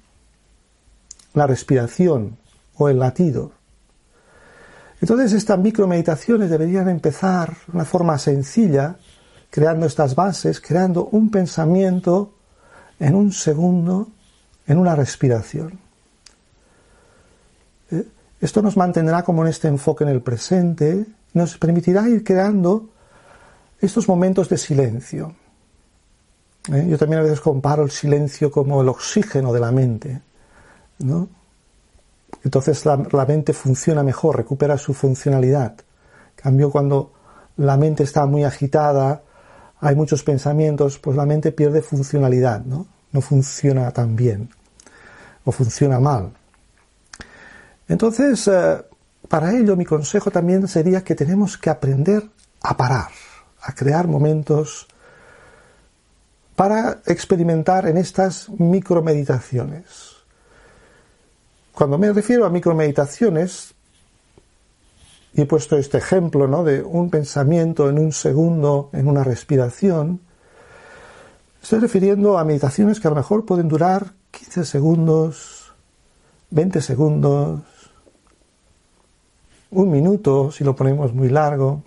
la 1.34 1.46
respiración 1.46 2.36
o 2.76 2.88
el 2.88 2.98
latido. 2.98 3.52
Entonces 5.00 5.32
estas 5.32 5.58
micromeditaciones 5.58 6.50
deberían 6.50 6.88
empezar 6.88 7.56
de 7.66 7.72
una 7.74 7.84
forma 7.84 8.18
sencilla, 8.18 8.96
creando 9.50 9.86
estas 9.86 10.14
bases, 10.14 10.60
creando 10.60 11.06
un 11.06 11.30
pensamiento 11.30 12.34
en 13.02 13.16
un 13.16 13.32
segundo, 13.32 14.08
en 14.64 14.78
una 14.78 14.94
respiración. 14.94 15.78
¿Eh? 17.90 18.06
Esto 18.40 18.62
nos 18.62 18.76
mantendrá 18.76 19.24
como 19.24 19.42
en 19.42 19.48
este 19.48 19.66
enfoque 19.66 20.04
en 20.04 20.10
el 20.10 20.22
presente, 20.22 21.04
nos 21.34 21.58
permitirá 21.58 22.08
ir 22.08 22.22
creando 22.22 22.90
estos 23.80 24.06
momentos 24.06 24.48
de 24.48 24.56
silencio. 24.56 25.34
¿Eh? 26.72 26.86
Yo 26.88 26.96
también 26.96 27.18
a 27.20 27.24
veces 27.24 27.40
comparo 27.40 27.82
el 27.82 27.90
silencio 27.90 28.52
como 28.52 28.82
el 28.82 28.88
oxígeno 28.88 29.52
de 29.52 29.60
la 29.60 29.72
mente. 29.72 30.22
¿no? 31.00 31.28
Entonces 32.44 32.86
la, 32.86 33.26
mente 33.26 33.52
funciona 33.52 34.04
mejor, 34.04 34.36
recupera 34.36 34.78
su 34.78 34.94
funcionalidad. 34.94 35.74
cambio, 36.36 36.70
cuando 36.70 37.10
la 37.56 37.76
mente 37.76 38.04
está 38.04 38.26
muy 38.26 38.44
agitada, 38.44 39.22
hay 39.82 39.96
muchos 39.96 40.22
pensamientos, 40.22 41.00
pues 41.00 41.16
la 41.16 41.26
mente 41.26 41.50
pierde 41.50 41.82
funcionalidad, 41.82 42.64
¿no? 42.64 42.86
No 43.10 43.20
funciona 43.20 43.90
tan 43.90 44.14
bien 44.14 44.48
o 45.44 45.50
funciona 45.50 45.98
mal. 45.98 46.32
Entonces, 47.88 48.46
eh, 48.46 48.80
para 49.28 49.52
ello 49.52 49.76
mi 49.76 49.84
consejo 49.84 50.30
también 50.30 50.68
sería 50.68 51.02
que 51.02 51.16
tenemos 51.16 51.58
que 51.58 51.68
aprender 51.68 52.22
a 52.62 52.76
parar, 52.76 53.10
a 53.60 53.74
crear 53.74 54.06
momentos 54.06 54.86
para 56.54 57.00
experimentar 57.06 57.88
en 57.88 57.96
estas 57.96 58.48
micromeditaciones. 58.50 60.12
Cuando 61.72 61.98
me 61.98 62.12
refiero 62.12 62.46
a 62.46 62.50
micromeditaciones, 62.50 63.71
y 65.34 65.42
he 65.42 65.46
puesto 65.46 65.76
este 65.76 65.98
ejemplo 65.98 66.46
¿no? 66.46 66.62
de 66.64 66.82
un 66.82 67.10
pensamiento 67.10 67.88
en 67.88 67.98
un 67.98 68.12
segundo, 68.12 68.90
en 68.92 69.08
una 69.08 69.24
respiración, 69.24 70.20
estoy 71.62 71.80
refiriendo 71.80 72.38
a 72.38 72.44
meditaciones 72.44 73.00
que 73.00 73.08
a 73.08 73.10
lo 73.10 73.16
mejor 73.16 73.46
pueden 73.46 73.68
durar 73.68 74.12
15 74.30 74.64
segundos, 74.64 75.72
20 76.50 76.80
segundos, 76.82 77.60
un 79.70 79.90
minuto 79.90 80.50
si 80.50 80.64
lo 80.64 80.76
ponemos 80.76 81.14
muy 81.14 81.30
largo, 81.30 81.82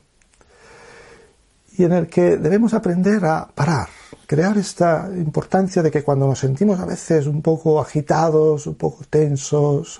y 1.78 1.84
en 1.84 1.92
el 1.92 2.08
que 2.08 2.38
debemos 2.38 2.74
aprender 2.74 3.26
a 3.26 3.48
parar, 3.54 3.90
crear 4.26 4.58
esta 4.58 5.10
importancia 5.16 5.84
de 5.84 5.92
que 5.92 6.04
cuando 6.04 6.26
nos 6.26 6.40
sentimos 6.40 6.80
a 6.80 6.86
veces 6.86 7.28
un 7.28 7.42
poco 7.42 7.80
agitados, 7.80 8.66
un 8.66 8.76
poco 8.76 9.04
tensos, 9.10 10.00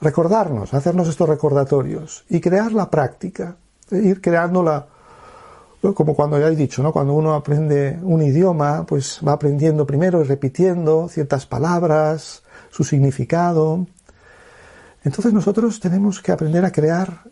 recordarnos, 0.00 0.74
hacernos 0.74 1.08
estos 1.08 1.28
recordatorios 1.28 2.24
y 2.28 2.40
crear 2.40 2.72
la 2.72 2.90
práctica. 2.90 3.56
ir 3.90 4.20
creando 4.20 4.62
la, 4.62 4.86
como 5.94 6.14
cuando 6.14 6.38
ya 6.38 6.48
he 6.48 6.56
dicho, 6.56 6.82
¿no? 6.82 6.92
Cuando 6.92 7.14
uno 7.14 7.34
aprende 7.34 7.98
un 8.02 8.22
idioma, 8.22 8.84
pues 8.84 9.20
va 9.26 9.32
aprendiendo 9.32 9.86
primero 9.86 10.20
y 10.20 10.24
repitiendo 10.24 11.08
ciertas 11.08 11.46
palabras, 11.46 12.42
su 12.70 12.84
significado. 12.84 13.86
Entonces 15.04 15.32
nosotros 15.32 15.80
tenemos 15.80 16.20
que 16.20 16.32
aprender 16.32 16.64
a 16.64 16.72
crear 16.72 17.22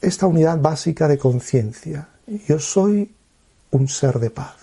esta 0.00 0.26
unidad 0.26 0.60
básica 0.60 1.08
de 1.08 1.18
conciencia. 1.18 2.08
Yo 2.26 2.58
soy 2.58 3.14
un 3.70 3.88
ser 3.88 4.18
de 4.18 4.30
paz. 4.30 4.56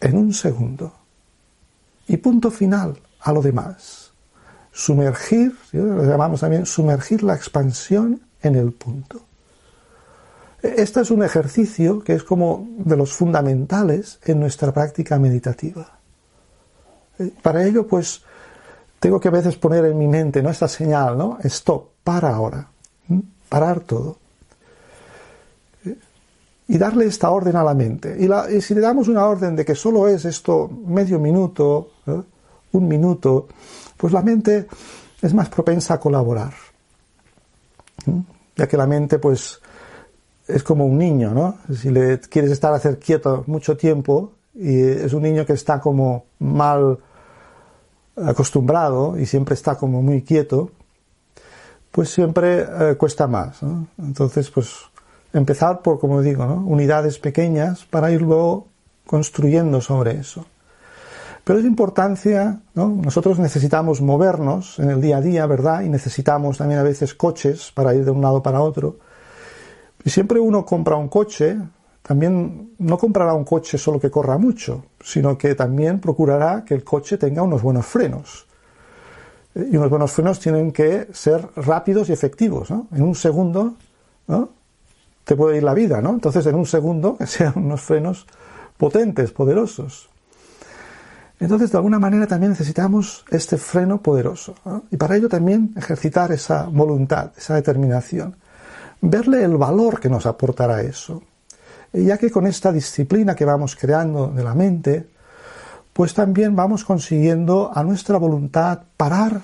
En 0.00 0.18
un 0.18 0.34
segundo. 0.34 0.92
Y 2.06 2.18
punto 2.18 2.50
final 2.50 3.00
a 3.20 3.32
lo 3.32 3.40
demás. 3.40 4.03
Sumergir, 4.76 5.56
lo 5.72 6.02
llamamos 6.02 6.40
también 6.40 6.66
sumergir 6.66 7.22
la 7.22 7.36
expansión 7.36 8.20
en 8.42 8.56
el 8.56 8.72
punto. 8.72 9.20
Este 10.60 11.00
es 11.00 11.12
un 11.12 11.22
ejercicio 11.22 12.02
que 12.02 12.14
es 12.14 12.24
como 12.24 12.66
de 12.78 12.96
los 12.96 13.12
fundamentales 13.12 14.18
en 14.24 14.40
nuestra 14.40 14.72
práctica 14.72 15.16
meditativa. 15.16 15.98
Eh, 17.20 17.30
para 17.40 17.64
ello, 17.64 17.86
pues, 17.86 18.22
tengo 18.98 19.20
que 19.20 19.28
a 19.28 19.30
veces 19.30 19.56
poner 19.56 19.84
en 19.84 19.96
mi 19.96 20.08
mente 20.08 20.42
¿no? 20.42 20.50
esta 20.50 20.66
señal, 20.66 21.16
¿no? 21.16 21.38
Stop, 21.44 21.90
para 22.02 22.34
ahora. 22.34 22.66
Parar 23.48 23.80
todo. 23.80 24.16
Eh, 25.84 25.96
y 26.66 26.78
darle 26.78 27.06
esta 27.06 27.30
orden 27.30 27.54
a 27.54 27.62
la 27.62 27.74
mente. 27.74 28.16
Y, 28.18 28.60
si 28.60 28.74
le 28.74 28.80
damos 28.80 29.06
una 29.06 29.24
orden 29.26 29.54
de 29.54 29.64
que 29.64 29.76
solo 29.76 30.08
es 30.08 30.24
esto 30.24 30.68
medio 30.68 31.20
minuto, 31.20 31.90
un 32.72 32.88
minuto, 32.88 33.48
pues 33.96 34.12
la 34.12 34.22
mente 34.22 34.66
es 35.22 35.34
más 35.34 35.48
propensa 35.48 35.94
a 35.94 36.00
colaborar. 36.00 36.52
Ya 38.56 38.66
que 38.68 38.76
la 38.76 38.86
mente, 38.86 39.18
pues, 39.18 39.60
es 40.46 40.62
como 40.62 40.84
un 40.84 40.98
niño, 40.98 41.32
¿no? 41.32 41.58
Si 41.74 41.90
le 41.90 42.20
quieres 42.20 42.50
estar 42.50 42.72
a 42.72 42.76
hacer 42.76 42.98
quieto 42.98 43.44
mucho 43.46 43.76
tiempo 43.76 44.32
y 44.54 44.80
es 44.80 45.12
un 45.12 45.22
niño 45.22 45.46
que 45.46 45.54
está 45.54 45.80
como 45.80 46.26
mal 46.38 46.98
acostumbrado 48.16 49.18
y 49.18 49.26
siempre 49.26 49.54
está 49.54 49.76
como 49.76 50.02
muy 50.02 50.22
quieto, 50.22 50.70
pues 51.90 52.10
siempre 52.10 52.60
eh, 52.60 52.96
cuesta 52.96 53.26
más. 53.26 53.62
¿no? 53.62 53.88
Entonces, 53.98 54.50
pues 54.50 54.74
empezar 55.32 55.82
por, 55.82 55.98
como 55.98 56.22
digo, 56.22 56.44
¿no? 56.46 56.56
unidades 56.66 57.18
pequeñas 57.18 57.84
para 57.84 58.10
ir 58.10 58.22
luego 58.22 58.68
construyendo 59.06 59.80
sobre 59.80 60.18
eso. 60.18 60.46
Pero 61.44 61.58
es 61.58 61.64
importancia, 61.66 62.60
¿no? 62.74 62.88
nosotros 62.88 63.38
necesitamos 63.38 64.00
movernos 64.00 64.78
en 64.78 64.90
el 64.90 65.00
día 65.00 65.18
a 65.18 65.20
día, 65.20 65.46
¿verdad? 65.46 65.82
Y 65.82 65.90
necesitamos 65.90 66.58
también 66.58 66.80
a 66.80 66.82
veces 66.82 67.14
coches 67.14 67.70
para 67.74 67.94
ir 67.94 68.04
de 68.04 68.10
un 68.10 68.22
lado 68.22 68.42
para 68.42 68.62
otro. 68.62 68.96
Y 70.04 70.10
siempre 70.10 70.40
uno 70.40 70.64
compra 70.64 70.96
un 70.96 71.08
coche, 71.08 71.58
también 72.02 72.74
no 72.78 72.96
comprará 72.96 73.34
un 73.34 73.44
coche 73.44 73.76
solo 73.76 74.00
que 74.00 74.10
corra 74.10 74.38
mucho, 74.38 74.86
sino 75.00 75.36
que 75.36 75.54
también 75.54 76.00
procurará 76.00 76.64
que 76.64 76.74
el 76.74 76.82
coche 76.82 77.18
tenga 77.18 77.42
unos 77.42 77.62
buenos 77.62 77.84
frenos. 77.84 78.46
Y 79.54 79.76
unos 79.76 79.90
buenos 79.90 80.12
frenos 80.12 80.40
tienen 80.40 80.72
que 80.72 81.08
ser 81.12 81.46
rápidos 81.56 82.08
y 82.08 82.12
efectivos. 82.12 82.70
¿no? 82.70 82.88
En 82.92 83.02
un 83.02 83.14
segundo 83.14 83.74
te 85.24 85.36
puede 85.36 85.58
ir 85.58 85.62
la 85.62 85.74
vida, 85.74 86.00
¿no? 86.00 86.10
Entonces, 86.10 86.46
en 86.46 86.54
un 86.54 86.66
segundo, 86.66 87.16
que 87.18 87.26
sean 87.26 87.52
unos 87.56 87.80
frenos 87.80 88.26
potentes, 88.76 89.30
poderosos. 89.30 90.08
Entonces, 91.44 91.70
de 91.70 91.76
alguna 91.76 91.98
manera 91.98 92.26
también 92.26 92.52
necesitamos 92.52 93.22
este 93.30 93.58
freno 93.58 94.00
poderoso. 94.00 94.54
Y 94.90 94.96
para 94.96 95.14
ello 95.14 95.28
también 95.28 95.74
ejercitar 95.76 96.32
esa 96.32 96.64
voluntad, 96.64 97.32
esa 97.36 97.54
determinación 97.54 98.36
verle 99.02 99.44
el 99.44 99.58
valor 99.58 100.00
que 100.00 100.08
nos 100.08 100.24
aportará 100.24 100.80
eso. 100.80 101.22
Ya 101.92 102.16
que 102.16 102.30
con 102.30 102.46
esta 102.46 102.72
disciplina 102.72 103.34
que 103.34 103.44
vamos 103.44 103.76
creando 103.76 104.28
de 104.28 104.42
la 104.42 104.54
mente, 104.54 105.06
pues 105.92 106.14
también 106.14 106.56
vamos 106.56 106.82
consiguiendo 106.82 107.70
a 107.72 107.84
nuestra 107.84 108.16
voluntad 108.16 108.80
parar 108.96 109.42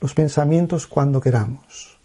los 0.00 0.14
pensamientos 0.14 0.86
cuando 0.86 1.20
queramos. 1.20 1.98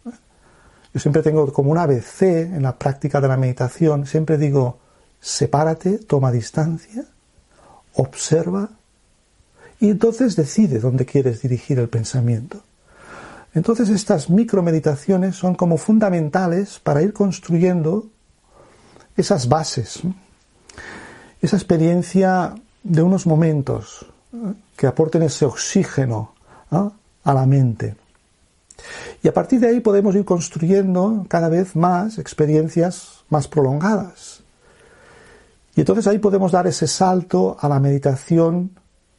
Yo 0.91 0.99
siempre 0.99 1.21
tengo 1.21 1.53
como 1.53 1.71
un 1.71 1.77
ABC 1.77 2.23
en 2.23 2.63
la 2.63 2.75
práctica 2.77 3.21
de 3.21 3.27
la 3.27 3.37
meditación, 3.37 4.07
siempre 4.07 4.37
digo, 4.37 4.79
sepárate, 5.19 5.99
toma 5.99 6.31
distancia, 6.31 7.05
observa 7.93 8.69
y 9.85 9.91
entonces 9.91 10.35
decide 10.35 10.79
dónde 10.79 11.05
quieres 11.05 11.43
dirigir 11.43 11.77
el 11.77 11.89
pensamiento. 11.89 12.63
Entonces 13.53 13.89
estas 13.89 14.31
micromeditaciones 14.31 15.35
son 15.35 15.53
como 15.53 15.77
fundamentales 15.77 16.79
para 16.79 17.03
ir 17.03 17.13
construyendo 17.13 18.07
esas 19.15 19.47
bases, 19.47 19.99
esa 21.39 21.55
experiencia 21.55 22.55
de 22.81 23.01
unos 23.03 23.27
momentos 23.27 24.07
que 24.75 24.87
aporten 24.87 25.21
ese 25.21 25.45
oxígeno 25.45 26.33
a 26.71 27.33
la 27.33 27.45
mente. 27.45 27.95
Y 29.21 29.27
a 29.27 29.33
partir 29.35 29.59
de 29.59 29.67
ahí 29.67 29.81
podemos 29.81 30.15
ir 30.15 30.25
construyendo 30.25 31.27
cada 31.29 31.47
vez 31.47 31.75
más 31.75 32.17
experiencias 32.17 33.23
más 33.29 33.47
prolongadas. 33.47 34.41
Y 35.75 35.81
entonces 35.81 36.07
ahí 36.07 36.17
podemos 36.17 36.51
dar 36.51 36.65
ese 36.65 36.87
salto 36.87 37.55
a 37.59 37.69
la 37.69 37.79
meditación 37.79 38.71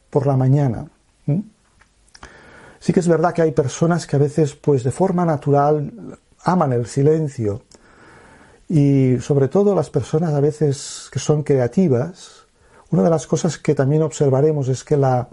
por 0.09 0.25
la 0.27 0.37
mañana. 0.37 0.87
Sí 2.79 2.93
que 2.93 2.99
es 2.99 3.07
verdad 3.07 3.33
que 3.33 3.41
hay 3.41 3.51
personas 3.51 4.07
que 4.07 4.15
a 4.15 4.19
veces, 4.19 4.55
pues 4.55 4.83
de 4.83 4.91
forma 4.91 5.25
natural, 5.25 6.17
aman 6.43 6.73
el 6.73 6.85
silencio. 6.85 7.63
Y 8.69 9.17
sobre 9.19 9.47
todo 9.47 9.75
las 9.75 9.89
personas 9.89 10.33
a 10.33 10.39
veces 10.39 11.09
que 11.11 11.19
son 11.19 11.43
creativas, 11.43 12.45
una 12.91 13.03
de 13.03 13.09
las 13.09 13.27
cosas 13.27 13.57
que 13.57 13.75
también 13.75 14.03
observaremos 14.03 14.67
es 14.69 14.83
que 14.83 14.95
la, 14.95 15.27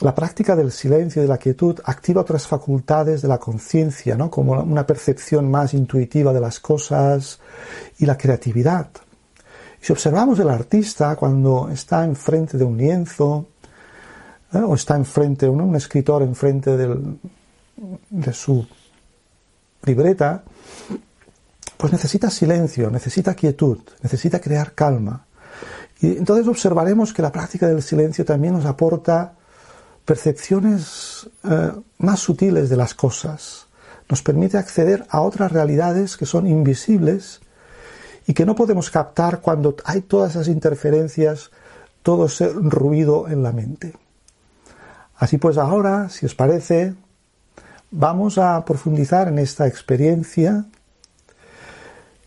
la 0.00 0.14
práctica 0.14 0.56
del 0.56 0.72
silencio 0.72 1.22
y 1.22 1.24
de 1.24 1.28
la 1.28 1.38
quietud 1.38 1.80
activa 1.84 2.22
otras 2.22 2.46
facultades 2.46 3.22
de 3.22 3.28
la 3.28 3.38
conciencia, 3.38 4.16
¿no? 4.16 4.30
como 4.30 4.60
una 4.60 4.86
percepción 4.86 5.50
más 5.50 5.72
intuitiva 5.72 6.32
de 6.32 6.40
las 6.40 6.60
cosas 6.60 7.38
y 7.98 8.06
la 8.06 8.18
creatividad. 8.18 8.88
si 9.80 9.92
observamos 9.92 10.38
el 10.40 10.48
artista 10.48 11.14
cuando 11.16 11.68
está 11.70 12.04
enfrente 12.04 12.58
de 12.58 12.64
un 12.64 12.76
lienzo, 12.76 13.46
¿eh? 14.54 14.58
o 14.58 14.74
está 14.74 14.96
enfrente, 14.96 15.48
un, 15.48 15.74
escritor 15.76 16.22
enfrente 16.22 16.76
del, 16.76 17.18
de 18.10 18.32
su 18.32 18.66
libreta, 19.84 20.42
pues 21.76 21.92
necesita 21.92 22.30
silencio, 22.30 22.90
necesita 22.90 23.34
quietud, 23.34 23.78
necesita 24.02 24.40
crear 24.40 24.72
calma. 24.72 25.26
Y 26.00 26.16
entonces 26.16 26.46
observaremos 26.48 27.12
que 27.12 27.22
la 27.22 27.32
práctica 27.32 27.66
del 27.68 27.82
silencio 27.82 28.24
también 28.24 28.54
nos 28.54 28.64
aporta 28.64 29.34
percepciones 30.04 31.28
eh, 31.44 31.72
más 31.98 32.20
sutiles 32.20 32.68
de 32.68 32.76
las 32.76 32.94
cosas, 32.94 33.66
nos 34.08 34.22
permite 34.22 34.58
acceder 34.58 35.06
a 35.08 35.20
otras 35.22 35.50
realidades 35.52 36.16
que 36.16 36.26
son 36.26 36.46
invisibles 36.46 37.40
y 38.26 38.34
que 38.34 38.44
no 38.44 38.54
podemos 38.54 38.90
captar 38.90 39.40
cuando 39.40 39.76
hay 39.84 40.02
todas 40.02 40.32
esas 40.32 40.48
interferencias, 40.48 41.50
todo 42.02 42.26
ese 42.26 42.48
ruido 42.48 43.28
en 43.28 43.42
la 43.42 43.52
mente. 43.52 43.94
Así 45.16 45.38
pues 45.38 45.58
ahora, 45.58 46.08
si 46.08 46.26
os 46.26 46.34
parece, 46.34 46.94
vamos 47.90 48.38
a 48.38 48.64
profundizar 48.64 49.28
en 49.28 49.38
esta 49.38 49.66
experiencia. 49.66 50.64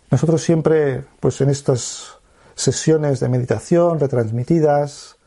Nosotros 0.09 0.41
siempre, 0.41 1.03
pues 1.19 1.41
en 1.41 1.49
estas 1.49 2.17
sesiones 2.55 3.19
de 3.19 3.29
meditación 3.29 3.99
retransmitidas, 3.99 5.17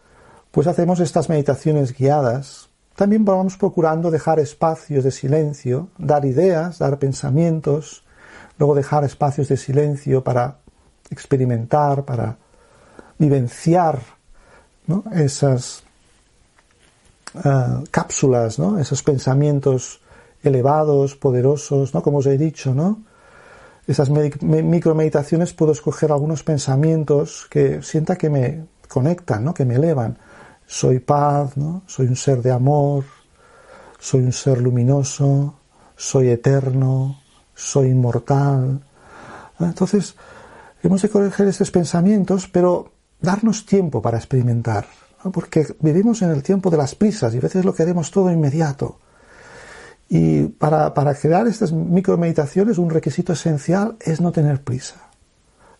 pues 0.51 0.67
hacemos 0.67 1.01
estas 1.01 1.29
meditaciones 1.29 1.97
guiadas. 1.97 2.71
También 2.97 3.25
vamos 3.25 3.57
procurando 3.57 4.11
dejar 4.11 4.41
espacios 4.41 5.05
de 5.05 5.11
silencio, 5.11 5.89
dar 5.99 6.25
ideas, 6.25 6.79
dar 6.79 6.99
pensamientos, 6.99 8.05
luego 8.59 8.75
dejar 8.75 9.05
espacios 9.05 9.49
de 9.49 9.57
silencio 9.57 10.25
para 10.25 10.59
experimentar, 11.11 12.05
para 12.05 12.37
vivenciar 13.19 14.01
esas 15.13 15.85
eh, 17.35 17.85
cápsulas, 17.91 18.59
¿no? 18.59 18.79
Esos 18.79 19.03
pensamientos 19.03 20.01
elevados, 20.43 21.17
poderosos, 21.17 21.95
¿no? 21.95 22.03
Como 22.03 22.19
os 22.19 22.27
he 22.27 22.39
dicho, 22.39 22.75
¿no? 22.75 23.03
Esas 23.87 24.11
micromeditaciones 24.11 25.53
puedo 25.53 25.73
escoger 25.73 26.13
algunos 26.13 26.43
pensamientos 26.43 27.47
que 27.51 27.83
sienta 27.83 28.17
que 28.17 28.31
me 28.31 28.67
conectan, 28.89 29.45
¿no? 29.45 29.55
Que 29.55 29.65
me 29.65 29.77
elevan. 29.77 30.19
Soy 30.67 31.01
paz, 31.01 31.57
¿no? 31.57 31.83
Soy 31.87 32.07
un 32.07 32.17
ser 32.17 32.43
de 32.43 32.53
amor, 32.53 33.05
soy 33.99 34.21
un 34.21 34.33
ser 34.33 34.61
luminoso, 34.61 35.55
soy 35.97 36.29
eterno, 36.29 37.21
soy 37.55 37.89
inmortal. 37.89 38.81
Entonces, 39.59 40.15
hemos 40.83 41.03
de 41.03 41.09
coger 41.09 41.49
estos 41.49 41.71
pensamientos, 41.71 42.49
pero 42.49 42.93
darnos 43.21 43.67
tiempo 43.67 44.01
para 44.01 44.19
experimentar 44.19 44.87
porque 45.33 45.67
vivimos 45.81 46.23
en 46.23 46.31
el 46.31 46.43
tiempo 46.43 46.71
de 46.71 46.77
las 46.77 46.95
prisas 46.95 47.35
y 47.35 47.39
a 47.39 47.41
veces 47.41 47.65
lo 47.65 47.75
queremos 47.75 48.11
todo 48.11 48.31
inmediato. 48.31 48.99
Y 50.09 50.47
para, 50.47 50.93
para 50.95 51.15
crear 51.15 51.47
estas 51.47 51.73
micromeditaciones 51.73 52.79
un 52.79 52.91
requisito 52.91 53.33
esencial 53.33 53.97
es 54.01 54.21
no 54.21 54.33
tener 54.33 54.63
prisa. 54.63 55.11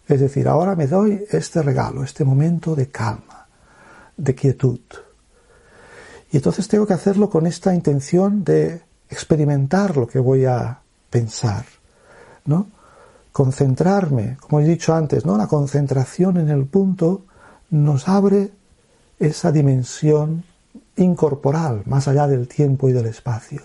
Es 0.07 0.21
decir, 0.21 0.49
ahora 0.49 0.77
me 0.77 0.87
doy 0.87 1.25
este 1.31 1.63
regalo, 1.63 2.05
este 2.05 2.25
momento 2.25 2.75
de 2.75 2.89
calma, 2.89 3.47
de 4.17 4.35
quietud. 4.35 4.81
Y 6.33 6.37
entonces 6.37 6.69
tengo 6.69 6.87
que 6.87 6.95
hacerlo 6.95 7.29
con 7.31 7.47
esta 7.47 7.75
intención 7.75 8.45
de 8.45 8.83
experimentar 9.09 9.97
lo 9.97 10.07
que 10.07 10.21
voy 10.21 10.45
a 10.45 10.81
pensar, 11.11 11.65
¿no? 12.45 12.69
Concentrarme, 13.33 14.37
como 14.41 14.61
he 14.61 14.65
dicho 14.65 14.95
antes, 14.95 15.25
¿no? 15.25 15.37
La 15.37 15.49
concentración 15.49 16.37
en 16.37 16.49
el 16.49 16.67
punto 16.67 17.25
nos 17.71 18.09
abre 18.09 18.53
esa 19.21 19.53
dimensión 19.53 20.43
incorporal, 20.97 21.83
más 21.87 22.09
allá 22.09 22.27
del 22.27 22.49
tiempo 22.49 22.89
y 22.89 22.93
del 22.93 23.07
espacio. 23.07 23.63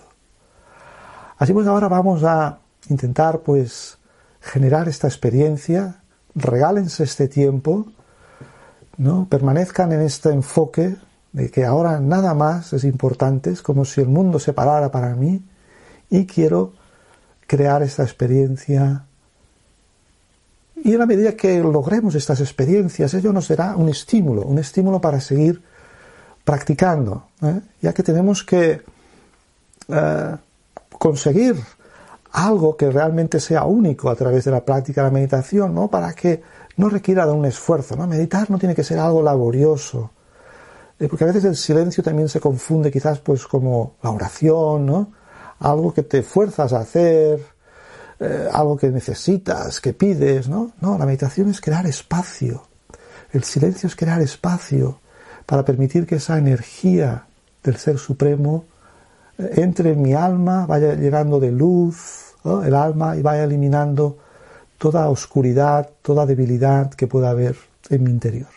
Así 1.38 1.52
pues 1.52 1.66
ahora 1.66 1.88
vamos 1.88 2.22
a 2.22 2.58
intentar 2.88 3.40
pues 3.40 3.98
generar 4.40 4.88
esta 4.88 5.08
experiencia, 5.08 6.02
regálense 6.34 7.02
este 7.04 7.26
tiempo, 7.26 7.86
¿no? 8.96 9.26
Permanezcan 9.28 9.92
en 9.92 10.02
este 10.02 10.30
enfoque 10.30 10.96
de 11.32 11.50
que 11.50 11.64
ahora 11.64 12.00
nada 12.00 12.34
más 12.34 12.72
es 12.72 12.84
importante, 12.84 13.50
es 13.50 13.62
como 13.62 13.84
si 13.84 14.00
el 14.00 14.08
mundo 14.08 14.38
se 14.38 14.52
parara 14.52 14.90
para 14.90 15.14
mí 15.14 15.42
y 16.08 16.26
quiero 16.26 16.72
crear 17.46 17.82
esta 17.82 18.02
experiencia. 18.02 19.05
Y 20.86 20.92
en 20.92 21.00
la 21.00 21.06
medida 21.06 21.32
que 21.32 21.58
logremos 21.58 22.14
estas 22.14 22.38
experiencias, 22.38 23.12
ello 23.12 23.32
nos 23.32 23.46
será 23.46 23.74
un 23.74 23.88
estímulo, 23.88 24.42
un 24.42 24.60
estímulo 24.60 25.00
para 25.00 25.20
seguir 25.20 25.60
practicando, 26.44 27.26
¿eh? 27.42 27.60
ya 27.82 27.92
que 27.92 28.04
tenemos 28.04 28.44
que 28.44 28.82
eh, 29.88 30.36
conseguir 30.96 31.56
algo 32.30 32.76
que 32.76 32.88
realmente 32.88 33.40
sea 33.40 33.64
único 33.64 34.10
a 34.10 34.14
través 34.14 34.44
de 34.44 34.52
la 34.52 34.64
práctica 34.64 35.00
de 35.02 35.08
la 35.08 35.12
meditación, 35.12 35.74
¿no? 35.74 35.88
Para 35.88 36.12
que 36.12 36.40
no 36.76 36.88
requiera 36.88 37.26
de 37.26 37.32
un 37.32 37.46
esfuerzo, 37.46 37.96
¿no? 37.96 38.06
Meditar 38.06 38.48
no 38.48 38.56
tiene 38.56 38.76
que 38.76 38.84
ser 38.84 39.00
algo 39.00 39.24
laborioso, 39.24 40.12
eh, 41.00 41.08
porque 41.08 41.24
a 41.24 41.26
veces 41.26 41.46
el 41.46 41.56
silencio 41.56 42.04
también 42.04 42.28
se 42.28 42.38
confunde 42.38 42.92
quizás 42.92 43.18
pues 43.18 43.44
como 43.48 43.96
la 44.04 44.10
oración, 44.10 44.86
¿no? 44.86 45.10
Algo 45.58 45.92
que 45.92 46.04
te 46.04 46.22
fuerzas 46.22 46.72
a 46.72 46.78
hacer, 46.78 47.55
eh, 48.20 48.48
algo 48.52 48.76
que 48.76 48.88
necesitas, 48.90 49.80
que 49.80 49.92
pides, 49.92 50.48
¿no? 50.48 50.72
No, 50.80 50.98
la 50.98 51.06
meditación 51.06 51.50
es 51.50 51.60
crear 51.60 51.86
espacio. 51.86 52.62
El 53.32 53.44
silencio 53.44 53.88
es 53.88 53.96
crear 53.96 54.20
espacio 54.22 55.00
para 55.44 55.64
permitir 55.64 56.06
que 56.06 56.16
esa 56.16 56.38
energía 56.38 57.26
del 57.62 57.76
Ser 57.76 57.98
Supremo 57.98 58.64
eh, 59.38 59.50
entre 59.56 59.92
en 59.92 60.02
mi 60.02 60.14
alma, 60.14 60.66
vaya 60.66 60.94
llegando 60.94 61.40
de 61.40 61.52
luz, 61.52 62.34
el 62.64 62.74
alma 62.74 63.16
y 63.16 63.22
vaya 63.22 63.44
eliminando 63.44 64.18
toda 64.78 65.08
oscuridad, 65.08 65.90
toda 66.02 66.26
debilidad 66.26 66.90
que 66.90 67.06
pueda 67.06 67.30
haber 67.30 67.56
en 67.90 68.04
mi 68.04 68.10
interior. 68.10 68.48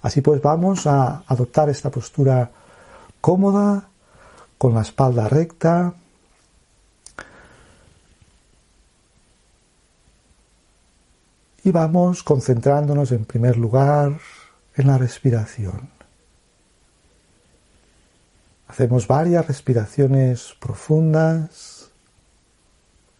Así 0.00 0.20
pues 0.20 0.40
vamos 0.40 0.86
a 0.86 1.22
adoptar 1.26 1.68
esta 1.68 1.90
postura 1.90 2.50
cómoda, 3.20 3.88
con 4.62 4.74
la 4.74 4.82
espalda 4.82 5.28
recta. 5.28 5.94
Y 11.64 11.70
vamos 11.70 12.22
concentrándonos 12.22 13.12
en 13.12 13.24
primer 13.24 13.56
lugar 13.56 14.18
en 14.74 14.86
la 14.86 14.98
respiración. 14.98 15.90
Hacemos 18.66 19.06
varias 19.06 19.46
respiraciones 19.46 20.56
profundas, 20.58 21.90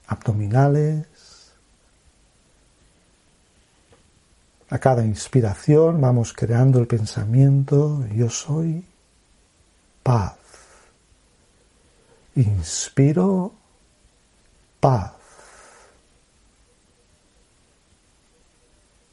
abdominales. 0.07 1.53
A 4.71 4.79
cada 4.79 5.05
inspiración 5.05 6.01
vamos 6.01 6.33
creando 6.33 6.81
el 6.81 6.87
pensamiento, 6.87 8.07
yo 8.15 8.31
soy 8.31 8.83
paz. 10.03 10.37
Inspiro 12.35 13.53
paz. 14.81 15.22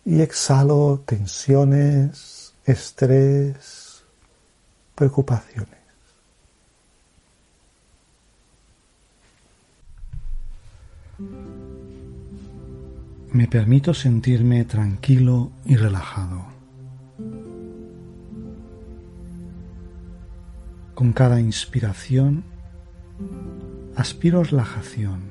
Y 0.05 0.21
exhalo 0.21 1.03
tensiones, 1.05 2.53
estrés, 2.65 4.03
preocupaciones. 4.95 5.79
me 13.31 13.47
permito 13.47 13.93
sentirme 13.93 14.65
tranquilo 14.65 15.51
y 15.65 15.75
relajado. 15.75 16.45
Con 20.95 21.13
cada 21.13 21.39
inspiración 21.39 22.43
aspiro 23.95 24.43
relajación 24.43 25.21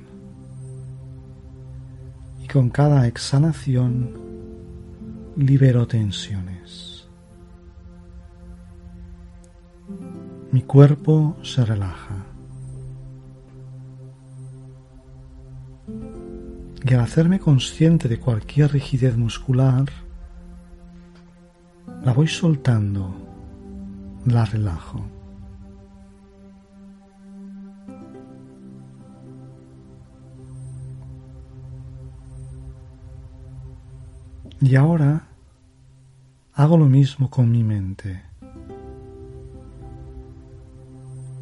y 2.42 2.48
con 2.48 2.70
cada 2.70 3.06
exhalación 3.06 4.27
libero 5.38 5.86
tensiones. 5.86 7.08
Mi 10.50 10.62
cuerpo 10.62 11.36
se 11.42 11.64
relaja. 11.64 12.26
y 16.84 16.94
al 16.94 17.00
hacerme 17.00 17.38
consciente 17.38 18.08
de 18.08 18.18
cualquier 18.18 18.72
rigidez 18.72 19.16
muscular, 19.16 19.84
la 22.02 22.12
voy 22.14 22.28
soltando, 22.28 23.14
la 24.24 24.46
relajo. 24.46 25.04
Y 34.60 34.74
ahora 34.74 35.28
hago 36.54 36.76
lo 36.76 36.86
mismo 36.86 37.30
con 37.30 37.50
mi 37.50 37.62
mente. 37.62 38.22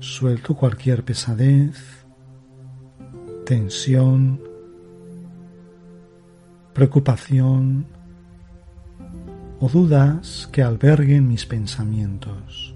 Suelto 0.00 0.54
cualquier 0.54 1.04
pesadez, 1.04 2.04
tensión, 3.46 4.40
preocupación 6.74 7.86
o 9.60 9.68
dudas 9.70 10.48
que 10.52 10.62
alberguen 10.62 11.26
mis 11.26 11.46
pensamientos. 11.46 12.74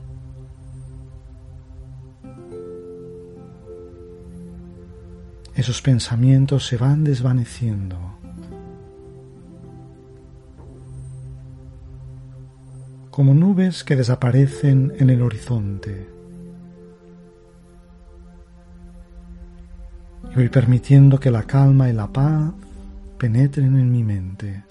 Esos 5.55 5.83
pensamientos 5.83 6.67
se 6.67 6.79
van 6.79 7.05
desvaneciendo. 7.05 8.20
Como 13.21 13.35
nubes 13.35 13.85
que 13.85 13.97
desaparecen 13.97 14.95
en 14.99 15.11
el 15.11 15.21
horizonte. 15.21 16.09
Y 20.31 20.35
voy 20.37 20.49
permitiendo 20.49 21.21
que 21.21 21.31
la 21.31 21.43
calma 21.43 21.91
y 21.91 21.93
la 21.93 22.07
paz 22.07 22.51
penetren 23.19 23.79
en 23.79 23.93
mi 23.93 24.03
mente. 24.05 24.65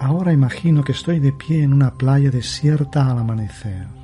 Ahora 0.00 0.32
imagino 0.32 0.82
que 0.82 0.90
estoy 0.90 1.20
de 1.20 1.32
pie 1.32 1.62
en 1.62 1.72
una 1.72 1.94
playa 1.94 2.32
desierta 2.32 3.08
al 3.08 3.18
amanecer 3.20 4.01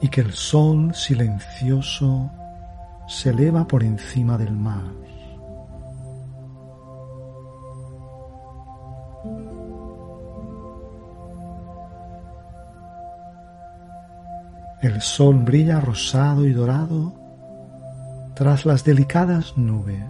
y 0.00 0.08
que 0.08 0.20
el 0.20 0.32
sol 0.32 0.94
silencioso 0.94 2.30
se 3.06 3.30
eleva 3.30 3.66
por 3.66 3.82
encima 3.82 4.38
del 4.38 4.52
mar. 4.52 4.84
El 14.80 15.02
sol 15.02 15.36
brilla 15.40 15.78
rosado 15.80 16.46
y 16.46 16.52
dorado 16.52 17.12
tras 18.34 18.64
las 18.64 18.82
delicadas 18.82 19.58
nubes. 19.58 20.02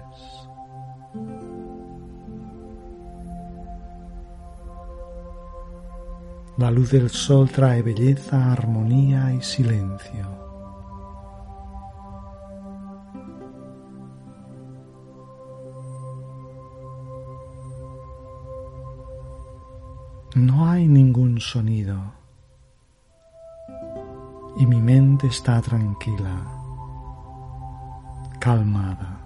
La 6.61 6.71
luz 6.71 6.91
del 6.91 7.09
sol 7.09 7.49
trae 7.49 7.81
belleza, 7.81 8.53
armonía 8.53 9.33
y 9.33 9.41
silencio. 9.41 10.27
No 20.35 20.69
hay 20.69 20.87
ningún 20.87 21.41
sonido 21.41 21.97
y 24.59 24.67
mi 24.67 24.83
mente 24.83 25.29
está 25.29 25.63
tranquila, 25.63 26.45
calmada. 28.39 29.20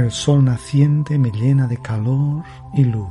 El 0.00 0.10
sol 0.10 0.42
naciente 0.42 1.18
me 1.18 1.30
llena 1.30 1.66
de 1.66 1.76
calor 1.76 2.42
y 2.72 2.84
luz. 2.84 3.10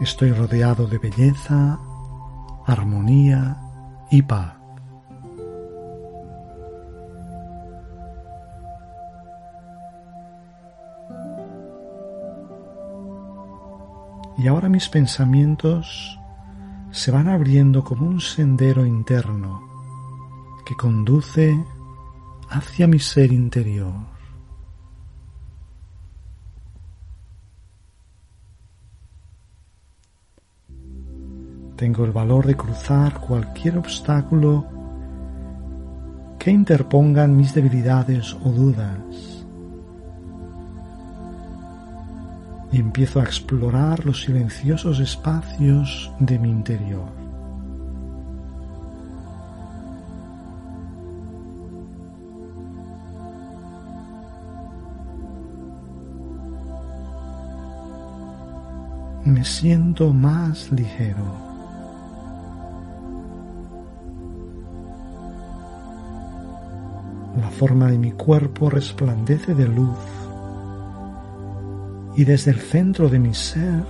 Estoy 0.00 0.32
rodeado 0.32 0.86
de 0.86 0.96
belleza, 0.96 1.78
armonía 2.64 3.58
y 4.10 4.22
paz. 4.22 4.54
Y 14.38 14.48
ahora 14.48 14.70
mis 14.70 14.88
pensamientos 14.88 16.18
se 16.92 17.10
van 17.10 17.26
abriendo 17.28 17.82
como 17.82 18.06
un 18.06 18.20
sendero 18.20 18.84
interno 18.84 19.62
que 20.64 20.76
conduce 20.76 21.58
hacia 22.50 22.86
mi 22.86 22.98
ser 22.98 23.32
interior. 23.32 24.12
Tengo 31.76 32.04
el 32.04 32.12
valor 32.12 32.46
de 32.46 32.56
cruzar 32.56 33.20
cualquier 33.20 33.78
obstáculo 33.78 34.66
que 36.38 36.50
interpongan 36.50 37.34
mis 37.34 37.54
debilidades 37.54 38.34
o 38.34 38.50
dudas. 38.50 39.31
Y 42.72 42.78
empiezo 42.78 43.20
a 43.20 43.24
explorar 43.24 44.04
los 44.06 44.22
silenciosos 44.22 44.98
espacios 44.98 46.10
de 46.18 46.38
mi 46.38 46.48
interior. 46.48 47.22
Me 59.24 59.44
siento 59.44 60.12
más 60.12 60.72
ligero. 60.72 61.52
La 67.38 67.50
forma 67.50 67.88
de 67.90 67.98
mi 67.98 68.12
cuerpo 68.12 68.70
resplandece 68.70 69.54
de 69.54 69.68
luz 69.68 70.21
y 72.16 72.24
desde 72.24 72.50
el 72.50 72.60
centro 72.60 73.08
de 73.08 73.18
mi 73.18 73.34
ser 73.34 73.84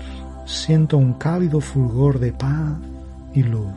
siento 0.46 0.96
un 0.96 1.14
cálido 1.14 1.60
fulgor 1.60 2.18
de 2.18 2.32
paz 2.32 2.78
y 3.34 3.42
luz. 3.42 3.72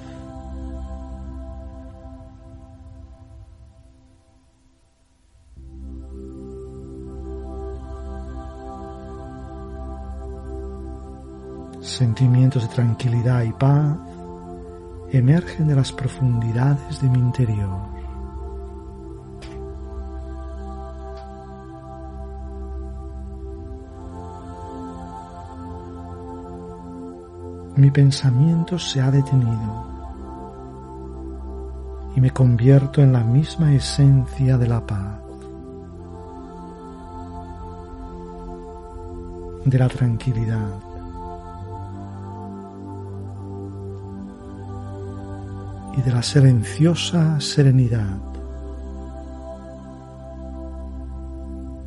Sentimientos 11.82 12.68
de 12.68 12.74
tranquilidad 12.74 13.44
y 13.44 13.54
paz 13.54 13.98
emergen 15.12 15.68
de 15.68 15.76
las 15.76 15.94
profundidades 15.94 17.02
de 17.02 17.10
mi 17.10 17.20
interior. 17.20 17.95
Mi 27.76 27.92
pensamiento 27.92 28.80
se 28.80 29.02
ha 29.02 29.12
detenido 29.12 29.96
y 32.16 32.22
me 32.22 32.32
convierto 32.32 33.02
en 33.02 33.12
la 33.12 33.24
misma 33.24 33.74
esencia 33.74 34.58
de 34.58 34.68
la 34.68 34.86
paz, 34.86 35.20
de 39.66 39.78
la 39.78 39.90
tranquilidad. 39.90 40.86
y 45.98 46.02
de 46.02 46.12
la 46.12 46.22
silenciosa 46.22 47.40
serenidad, 47.40 48.18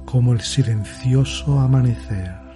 como 0.07 0.33
el 0.33 0.40
silencioso 0.40 1.61
amanecer. 1.61 2.48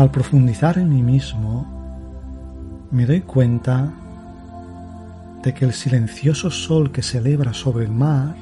Al 0.00 0.10
profundizar 0.10 0.78
en 0.78 0.88
mí 0.88 1.02
mismo, 1.02 1.66
me 2.90 3.04
doy 3.04 3.20
cuenta 3.20 3.92
de 5.42 5.52
que 5.52 5.66
el 5.66 5.74
silencioso 5.74 6.50
sol 6.50 6.90
que 6.90 7.02
celebra 7.02 7.52
sobre 7.52 7.84
el 7.84 7.90
mar 7.90 8.34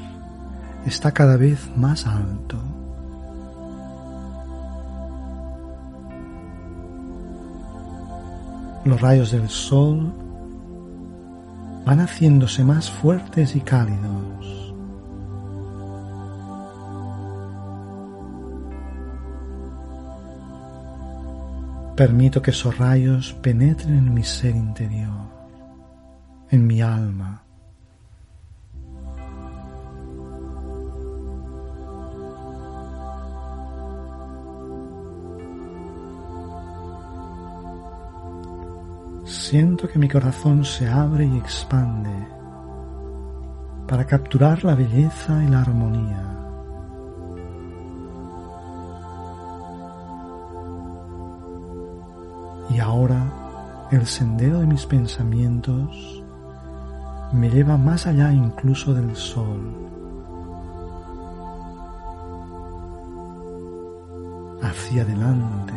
está 0.86 1.10
cada 1.10 1.36
vez 1.36 1.68
más 1.76 2.06
alto. 2.06 2.58
Los 8.84 9.00
rayos 9.00 9.32
del 9.32 9.48
sol 9.48 10.12
van 11.84 11.98
haciéndose 11.98 12.62
más 12.62 12.88
fuertes 12.88 13.56
y 13.56 13.62
cálidos. 13.62 14.67
Permito 21.98 22.40
que 22.40 22.52
esos 22.52 22.78
rayos 22.78 23.32
penetren 23.42 23.98
en 23.98 24.14
mi 24.14 24.22
ser 24.22 24.54
interior, 24.54 25.26
en 26.48 26.64
mi 26.64 26.80
alma. 26.80 27.42
Siento 39.24 39.88
que 39.88 39.98
mi 39.98 40.08
corazón 40.08 40.64
se 40.64 40.86
abre 40.86 41.26
y 41.26 41.36
expande 41.36 42.28
para 43.88 44.06
capturar 44.06 44.62
la 44.62 44.76
belleza 44.76 45.42
y 45.42 45.48
la 45.48 45.62
armonía. 45.62 46.47
Y 52.78 52.80
ahora 52.80 53.88
el 53.90 54.06
sendero 54.06 54.60
de 54.60 54.66
mis 54.68 54.86
pensamientos 54.86 56.22
me 57.32 57.50
lleva 57.50 57.76
más 57.76 58.06
allá 58.06 58.32
incluso 58.32 58.94
del 58.94 59.16
sol. 59.16 59.74
Hacia 64.62 65.02
adelante. 65.02 65.72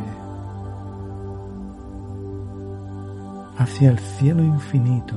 Hacia 3.57 3.89
el 3.89 3.97
cielo 3.97 4.43
infinito. 4.43 5.15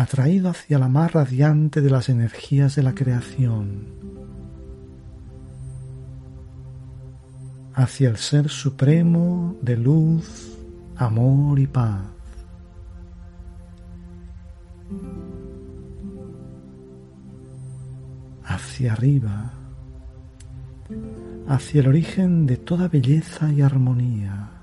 Atraído 0.00 0.50
hacia 0.50 0.78
la 0.78 0.88
más 0.88 1.12
radiante 1.12 1.80
de 1.80 1.90
las 1.90 2.08
energías 2.08 2.74
de 2.76 2.82
la 2.82 2.94
creación, 2.94 3.86
hacia 7.74 8.08
el 8.08 8.16
Ser 8.16 8.48
Supremo 8.48 9.56
de 9.62 9.76
luz, 9.76 10.58
amor 10.96 11.58
y 11.58 11.66
paz. 11.66 12.04
Hacia 18.44 18.94
arriba, 18.94 19.52
hacia 21.46 21.80
el 21.80 21.88
origen 21.88 22.46
de 22.46 22.56
toda 22.56 22.88
belleza 22.88 23.52
y 23.52 23.62
armonía. 23.62 24.59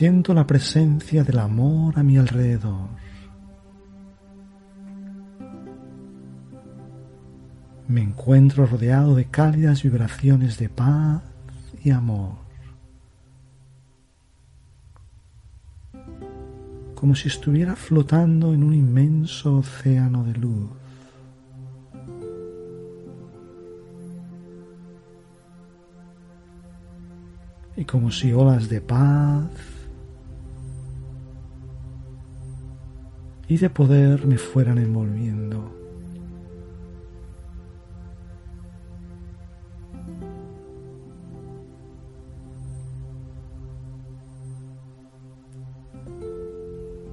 Siento 0.00 0.32
la 0.32 0.46
presencia 0.46 1.24
del 1.24 1.38
amor 1.38 1.98
a 1.98 2.02
mi 2.02 2.16
alrededor. 2.16 2.88
Me 7.86 8.00
encuentro 8.00 8.64
rodeado 8.64 9.14
de 9.14 9.26
cálidas 9.26 9.82
vibraciones 9.82 10.56
de 10.56 10.70
paz 10.70 11.20
y 11.84 11.90
amor. 11.90 12.36
Como 16.94 17.14
si 17.14 17.28
estuviera 17.28 17.76
flotando 17.76 18.54
en 18.54 18.64
un 18.64 18.72
inmenso 18.72 19.58
océano 19.58 20.24
de 20.24 20.32
luz. 20.32 20.70
y 27.76 27.84
como 27.86 28.10
si 28.10 28.30
olas 28.32 28.68
de 28.68 28.80
paz 28.82 29.48
y 33.50 33.56
de 33.56 33.68
poder 33.68 34.28
me 34.28 34.38
fueran 34.38 34.78
envolviendo. 34.78 35.74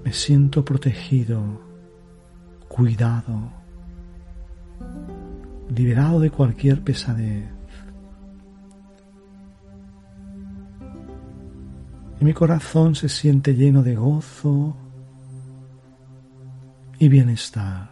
Me 0.06 0.14
siento 0.14 0.64
protegido, 0.64 1.42
cuidado, 2.68 3.52
liberado 5.76 6.20
de 6.20 6.30
cualquier 6.30 6.84
pesadez. 6.84 7.50
y 12.20 12.26
mi 12.26 12.34
corazón 12.34 12.96
se 12.96 13.10
siente 13.10 13.54
lleno 13.54 13.84
de 13.84 13.96
gozo 13.96 14.76
y 17.00 17.08
bienestar. 17.08 17.90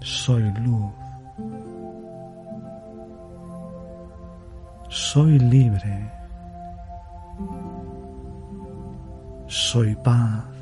Soy 0.00 0.42
luz. 0.62 0.92
Soy 4.88 5.38
libre. 5.38 6.12
Soy 9.48 9.96
paz. 9.96 10.53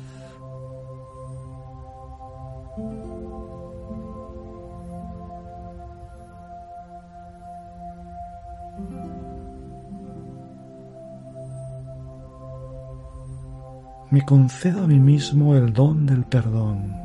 Me 14.13 14.23
concedo 14.23 14.83
a 14.83 14.87
mí 14.87 14.99
mismo 14.99 15.55
el 15.55 15.73
don 15.73 16.05
del 16.05 16.23
perdón. 16.23 16.95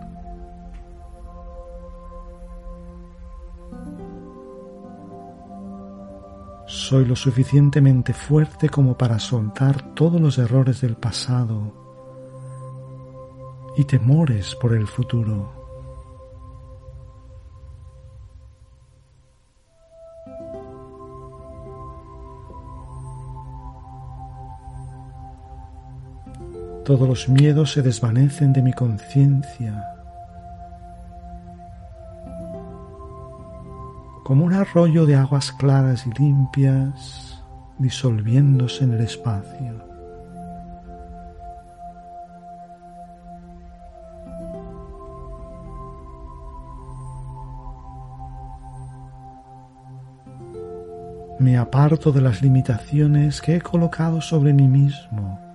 Soy 6.66 7.06
lo 7.06 7.16
suficientemente 7.16 8.12
fuerte 8.12 8.68
como 8.68 8.98
para 8.98 9.18
soltar 9.18 9.94
todos 9.94 10.20
los 10.20 10.36
errores 10.36 10.82
del 10.82 10.96
pasado 10.96 11.72
y 13.78 13.84
temores 13.84 14.54
por 14.56 14.74
el 14.74 14.86
futuro. 14.86 15.57
Todos 26.88 27.06
los 27.06 27.28
miedos 27.28 27.72
se 27.72 27.82
desvanecen 27.82 28.54
de 28.54 28.62
mi 28.62 28.72
conciencia. 28.72 29.92
Como 34.24 34.46
un 34.46 34.54
arroyo 34.54 35.04
de 35.04 35.14
aguas 35.14 35.52
claras 35.52 36.06
y 36.06 36.18
limpias 36.18 37.44
disolviéndose 37.76 38.84
en 38.84 38.94
el 38.94 39.02
espacio. 39.02 39.84
Me 51.38 51.58
aparto 51.58 52.12
de 52.12 52.22
las 52.22 52.40
limitaciones 52.40 53.42
que 53.42 53.56
he 53.56 53.60
colocado 53.60 54.22
sobre 54.22 54.54
mí 54.54 54.66
mismo 54.66 55.47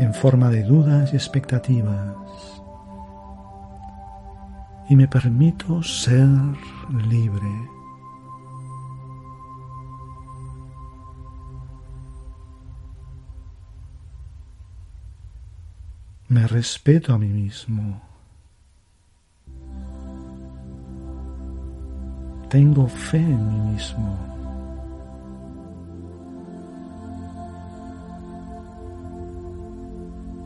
en 0.00 0.14
forma 0.14 0.48
de 0.48 0.62
dudas 0.62 1.12
y 1.12 1.16
expectativas 1.16 2.16
y 4.90 4.96
me 4.96 5.06
permito 5.06 5.84
ser 5.84 6.26
libre. 7.08 7.70
Me 16.26 16.44
respeto 16.48 17.14
a 17.14 17.18
mí 17.18 17.28
mismo. 17.28 18.02
Tengo 22.48 22.88
fe 22.88 23.18
en 23.18 23.48
mí 23.48 23.72
mismo. 23.72 24.39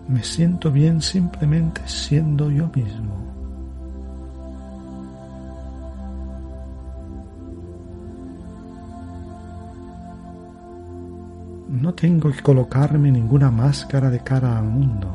Me 0.08 0.22
siento 0.22 0.70
bien 0.70 1.00
simplemente 1.00 1.80
siendo 1.86 2.50
yo 2.50 2.68
mismo. 2.74 3.24
No 11.68 11.92
tengo 11.92 12.30
que 12.30 12.40
colocarme 12.40 13.10
ninguna 13.10 13.50
máscara 13.50 14.10
de 14.10 14.20
cara 14.20 14.58
al 14.58 14.64
mundo, 14.64 15.08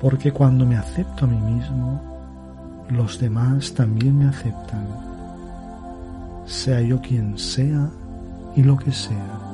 porque 0.00 0.32
cuando 0.32 0.64
me 0.64 0.76
acepto 0.76 1.24
a 1.24 1.28
mí 1.28 1.38
mismo, 1.52 2.00
los 2.88 3.18
demás 3.18 3.74
también 3.74 4.18
me 4.18 4.28
aceptan, 4.28 4.86
sea 6.46 6.80
yo 6.80 7.00
quien 7.00 7.36
sea 7.36 7.88
y 8.54 8.62
lo 8.62 8.76
que 8.76 8.92
sea. 8.92 9.45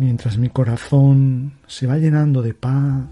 Mientras 0.00 0.38
mi 0.38 0.48
corazón 0.48 1.52
se 1.66 1.86
va 1.86 1.98
llenando 1.98 2.40
de 2.40 2.54
paz, 2.54 3.04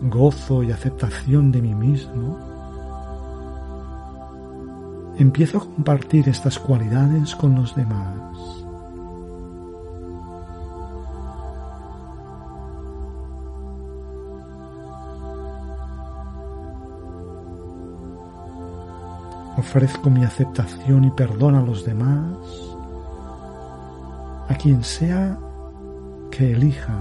gozo 0.00 0.62
y 0.62 0.72
aceptación 0.72 1.52
de 1.52 1.60
mí 1.60 1.74
mismo, 1.74 2.38
empiezo 5.18 5.58
a 5.58 5.60
compartir 5.60 6.26
estas 6.26 6.58
cualidades 6.58 7.36
con 7.36 7.54
los 7.54 7.76
demás. 7.76 8.16
Ofrezco 19.58 20.08
mi 20.08 20.24
aceptación 20.24 21.04
y 21.04 21.10
perdón 21.10 21.56
a 21.56 21.60
los 21.60 21.84
demás, 21.84 22.38
a 24.48 24.54
quien 24.54 24.82
sea 24.82 25.38
que 26.38 26.52
elija 26.52 26.96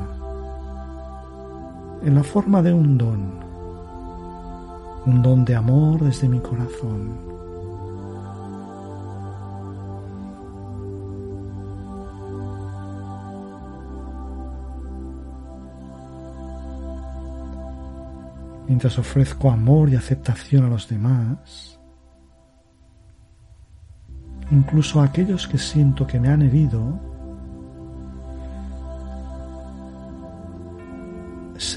en 2.01 2.15
la 2.15 2.23
forma 2.23 2.63
de 2.63 2.73
un 2.73 2.97
don, 2.97 3.39
un 5.05 5.21
don 5.21 5.45
de 5.45 5.55
amor 5.55 6.03
desde 6.03 6.27
mi 6.27 6.39
corazón. 6.39 7.15
Mientras 18.67 18.97
ofrezco 18.97 19.51
amor 19.51 19.91
y 19.91 19.95
aceptación 19.95 20.65
a 20.65 20.69
los 20.69 20.89
demás, 20.89 21.79
incluso 24.49 24.99
a 24.99 25.03
aquellos 25.03 25.47
que 25.47 25.59
siento 25.59 26.07
que 26.07 26.19
me 26.19 26.29
han 26.29 26.41
herido, 26.41 27.16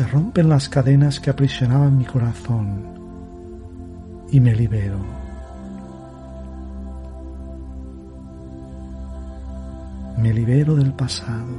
se 0.01 0.07
rompen 0.07 0.49
las 0.49 0.71
cadenas 0.71 1.21
que 1.21 1.29
aprisionaban 1.29 1.99
mi 1.99 2.07
corazón 2.07 2.87
y 4.31 4.41
me 4.41 4.55
libero. 4.55 4.97
Me 10.17 10.33
libero 10.33 10.75
del 10.75 10.95
pasado. 10.95 11.55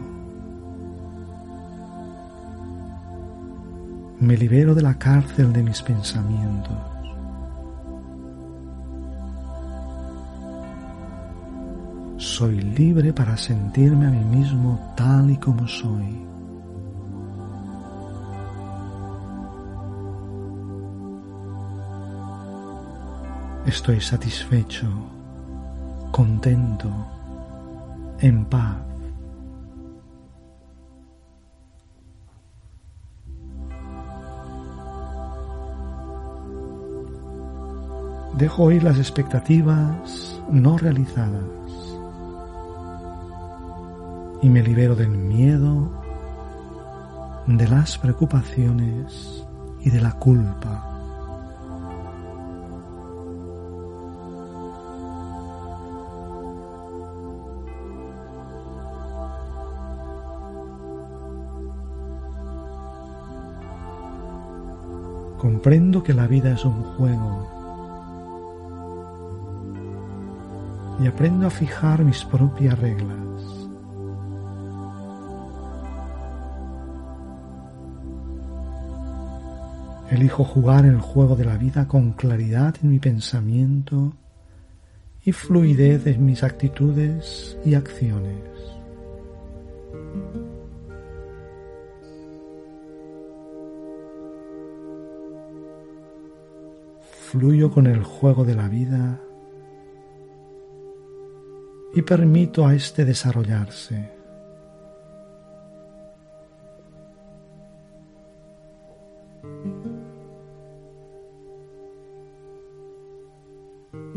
Me 4.20 4.36
libero 4.36 4.74
de 4.74 4.82
la 4.82 4.96
cárcel 4.96 5.54
de 5.54 5.62
mis 5.62 5.80
pensamientos. 5.84 6.80
Soy 12.18 12.60
libre 12.60 13.14
para 13.14 13.38
sentirme 13.38 14.08
a 14.08 14.10
mí 14.10 14.26
mismo 14.36 14.94
tal 14.98 15.30
y 15.30 15.38
como 15.38 15.68
soy. 15.68 16.31
Estoy 23.72 24.02
satisfecho, 24.02 24.86
contento, 26.12 26.90
en 28.20 28.44
paz. 28.44 28.76
Dejo 38.38 38.72
ir 38.72 38.84
las 38.84 38.98
expectativas 38.98 40.42
no 40.52 40.78
realizadas 40.78 41.42
y 44.42 44.50
me 44.50 44.62
libero 44.62 44.96
del 44.96 45.12
miedo, 45.12 45.90
de 47.48 47.70
las 47.70 47.98
preocupaciones 47.98 49.46
y 49.80 49.90
de 49.90 50.02
la 50.02 50.12
culpa. 50.20 50.91
Comprendo 65.62 66.02
que 66.02 66.16
la 66.16 66.26
vida 66.26 66.54
es 66.54 66.66
un 66.66 66.82
juego 66.82 67.48
y 71.00 71.06
aprendo 71.06 71.46
a 71.46 71.52
fijar 71.52 72.04
mis 72.04 72.26
propias 72.26 72.80
reglas. 72.80 73.16
Elijo 80.10 80.44
jugar 80.44 80.86
el 80.86 81.00
juego 81.00 81.36
de 81.36 81.46
la 81.46 81.58
vida 81.58 81.88
con 81.88 82.14
claridad 82.14 82.74
en 82.82 82.90
mi 82.90 82.98
pensamiento 82.98 84.14
y 85.24 85.32
fluidez 85.32 86.08
en 86.08 86.26
mis 86.26 86.42
actitudes 86.42 87.56
y 87.64 87.76
acciones. 87.76 88.51
Fluyo 97.32 97.72
con 97.72 97.88
el 97.88 98.04
juego 98.04 98.44
de 98.44 98.56
la 98.56 98.68
vida 98.68 99.22
y 101.94 102.02
permito 102.02 102.68
a 102.68 102.76
éste 102.76 103.06
desarrollarse. 103.06 104.12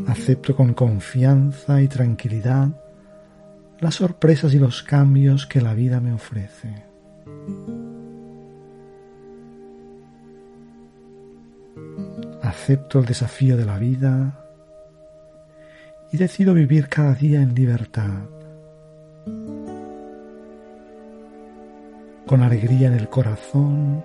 Acepto 0.08 0.56
con 0.56 0.74
confianza 0.74 1.80
y 1.82 1.86
tranquilidad 1.86 2.70
las 3.78 3.94
sorpresas 3.94 4.52
y 4.54 4.58
los 4.58 4.82
cambios 4.82 5.46
que 5.46 5.60
la 5.60 5.74
vida 5.74 6.00
me 6.00 6.12
ofrece. 6.12 6.82
Acepto 12.54 13.00
el 13.00 13.04
desafío 13.04 13.56
de 13.56 13.66
la 13.66 13.78
vida 13.78 14.32
y 16.12 16.16
decido 16.16 16.54
vivir 16.54 16.88
cada 16.88 17.12
día 17.12 17.42
en 17.42 17.52
libertad, 17.52 18.22
con 22.24 22.42
alegría 22.42 22.86
en 22.86 22.94
el 22.94 23.08
corazón 23.08 24.04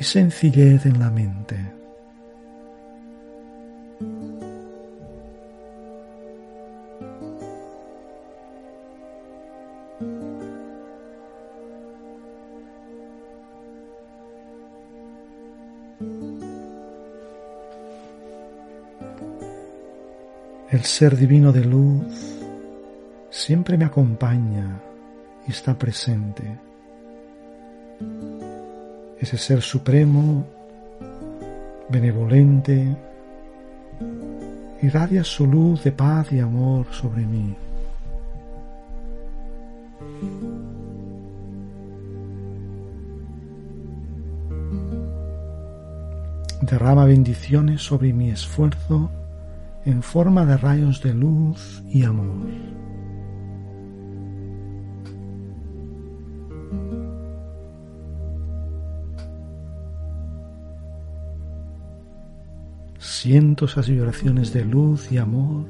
y 0.00 0.02
sencillez 0.02 0.86
en 0.86 0.98
la 0.98 1.10
mente. 1.10 1.78
El 20.70 20.84
ser 20.84 21.16
divino 21.16 21.50
de 21.50 21.64
luz 21.64 22.04
siempre 23.30 23.78
me 23.78 23.86
acompaña 23.86 24.78
y 25.46 25.50
está 25.50 25.78
presente. 25.78 26.42
Ese 29.18 29.38
ser 29.38 29.62
supremo, 29.62 30.44
benevolente, 31.88 32.94
irradia 34.82 35.24
su 35.24 35.46
luz 35.46 35.84
de 35.84 35.92
paz 35.92 36.30
y 36.32 36.40
amor 36.40 36.86
sobre 36.90 37.24
mí. 37.24 37.56
Derrama 46.60 47.06
bendiciones 47.06 47.80
sobre 47.80 48.12
mi 48.12 48.28
esfuerzo 48.30 49.10
en 49.88 50.02
forma 50.02 50.44
de 50.44 50.58
rayos 50.58 51.02
de 51.02 51.14
luz 51.14 51.82
y 51.88 52.04
amor. 52.04 52.46
Siento 62.98 63.64
esas 63.64 63.88
vibraciones 63.88 64.52
de 64.52 64.66
luz 64.66 65.10
y 65.10 65.16
amor 65.16 65.64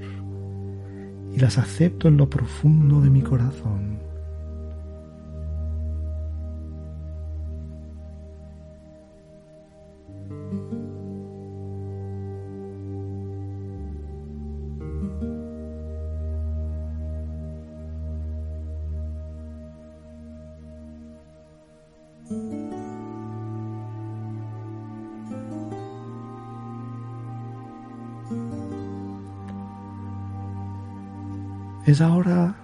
y 1.32 1.38
las 1.38 1.56
acepto 1.56 2.08
en 2.08 2.16
lo 2.16 2.28
profundo 2.28 3.00
de 3.00 3.10
mi 3.10 3.22
corazón. 3.22 4.07
Es 31.88 32.02
ahora 32.02 32.54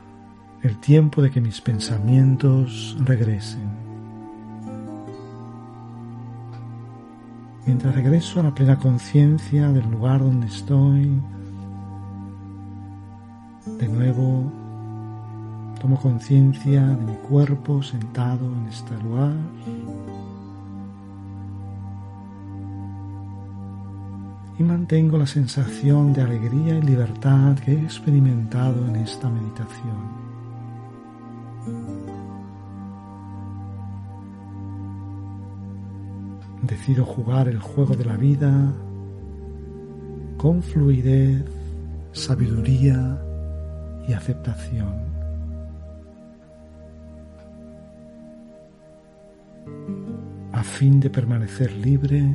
el 0.60 0.76
tiempo 0.80 1.22
de 1.22 1.30
que 1.30 1.40
mis 1.40 1.58
pensamientos 1.62 2.94
regresen. 3.06 3.70
Mientras 7.64 7.94
regreso 7.94 8.40
a 8.40 8.42
la 8.42 8.54
plena 8.54 8.78
conciencia 8.78 9.68
del 9.68 9.90
lugar 9.90 10.20
donde 10.20 10.48
estoy, 10.48 11.22
de 13.78 13.88
nuevo 13.88 14.52
tomo 15.80 15.98
conciencia 15.98 16.86
de 16.86 17.04
mi 17.06 17.16
cuerpo 17.26 17.82
sentado 17.82 18.44
en 18.44 18.66
este 18.68 18.94
lugar. 19.02 19.32
Y 24.58 24.62
mantengo 24.62 25.18
la 25.18 25.26
sensación 25.26 26.12
de 26.12 26.22
alegría 26.22 26.78
y 26.78 26.82
libertad 26.82 27.58
que 27.58 27.72
he 27.72 27.82
experimentado 27.82 28.86
en 28.86 28.96
esta 28.96 29.28
meditación. 29.28 30.24
Decido 36.62 37.04
jugar 37.04 37.48
el 37.48 37.58
juego 37.58 37.94
de 37.94 38.04
la 38.04 38.16
vida 38.16 38.72
con 40.36 40.62
fluidez, 40.62 41.44
sabiduría 42.12 43.20
y 44.06 44.12
aceptación. 44.12 45.14
A 50.52 50.62
fin 50.62 51.00
de 51.00 51.10
permanecer 51.10 51.72
libre 51.72 52.34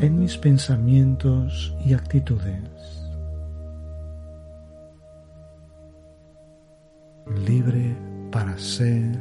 en 0.00 0.18
mis 0.18 0.36
pensamientos 0.36 1.74
y 1.84 1.94
actitudes. 1.94 2.62
Libre 7.46 7.96
para 8.30 8.56
ser 8.58 9.18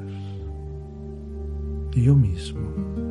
yo 1.95 2.15
mismo. 2.15 3.03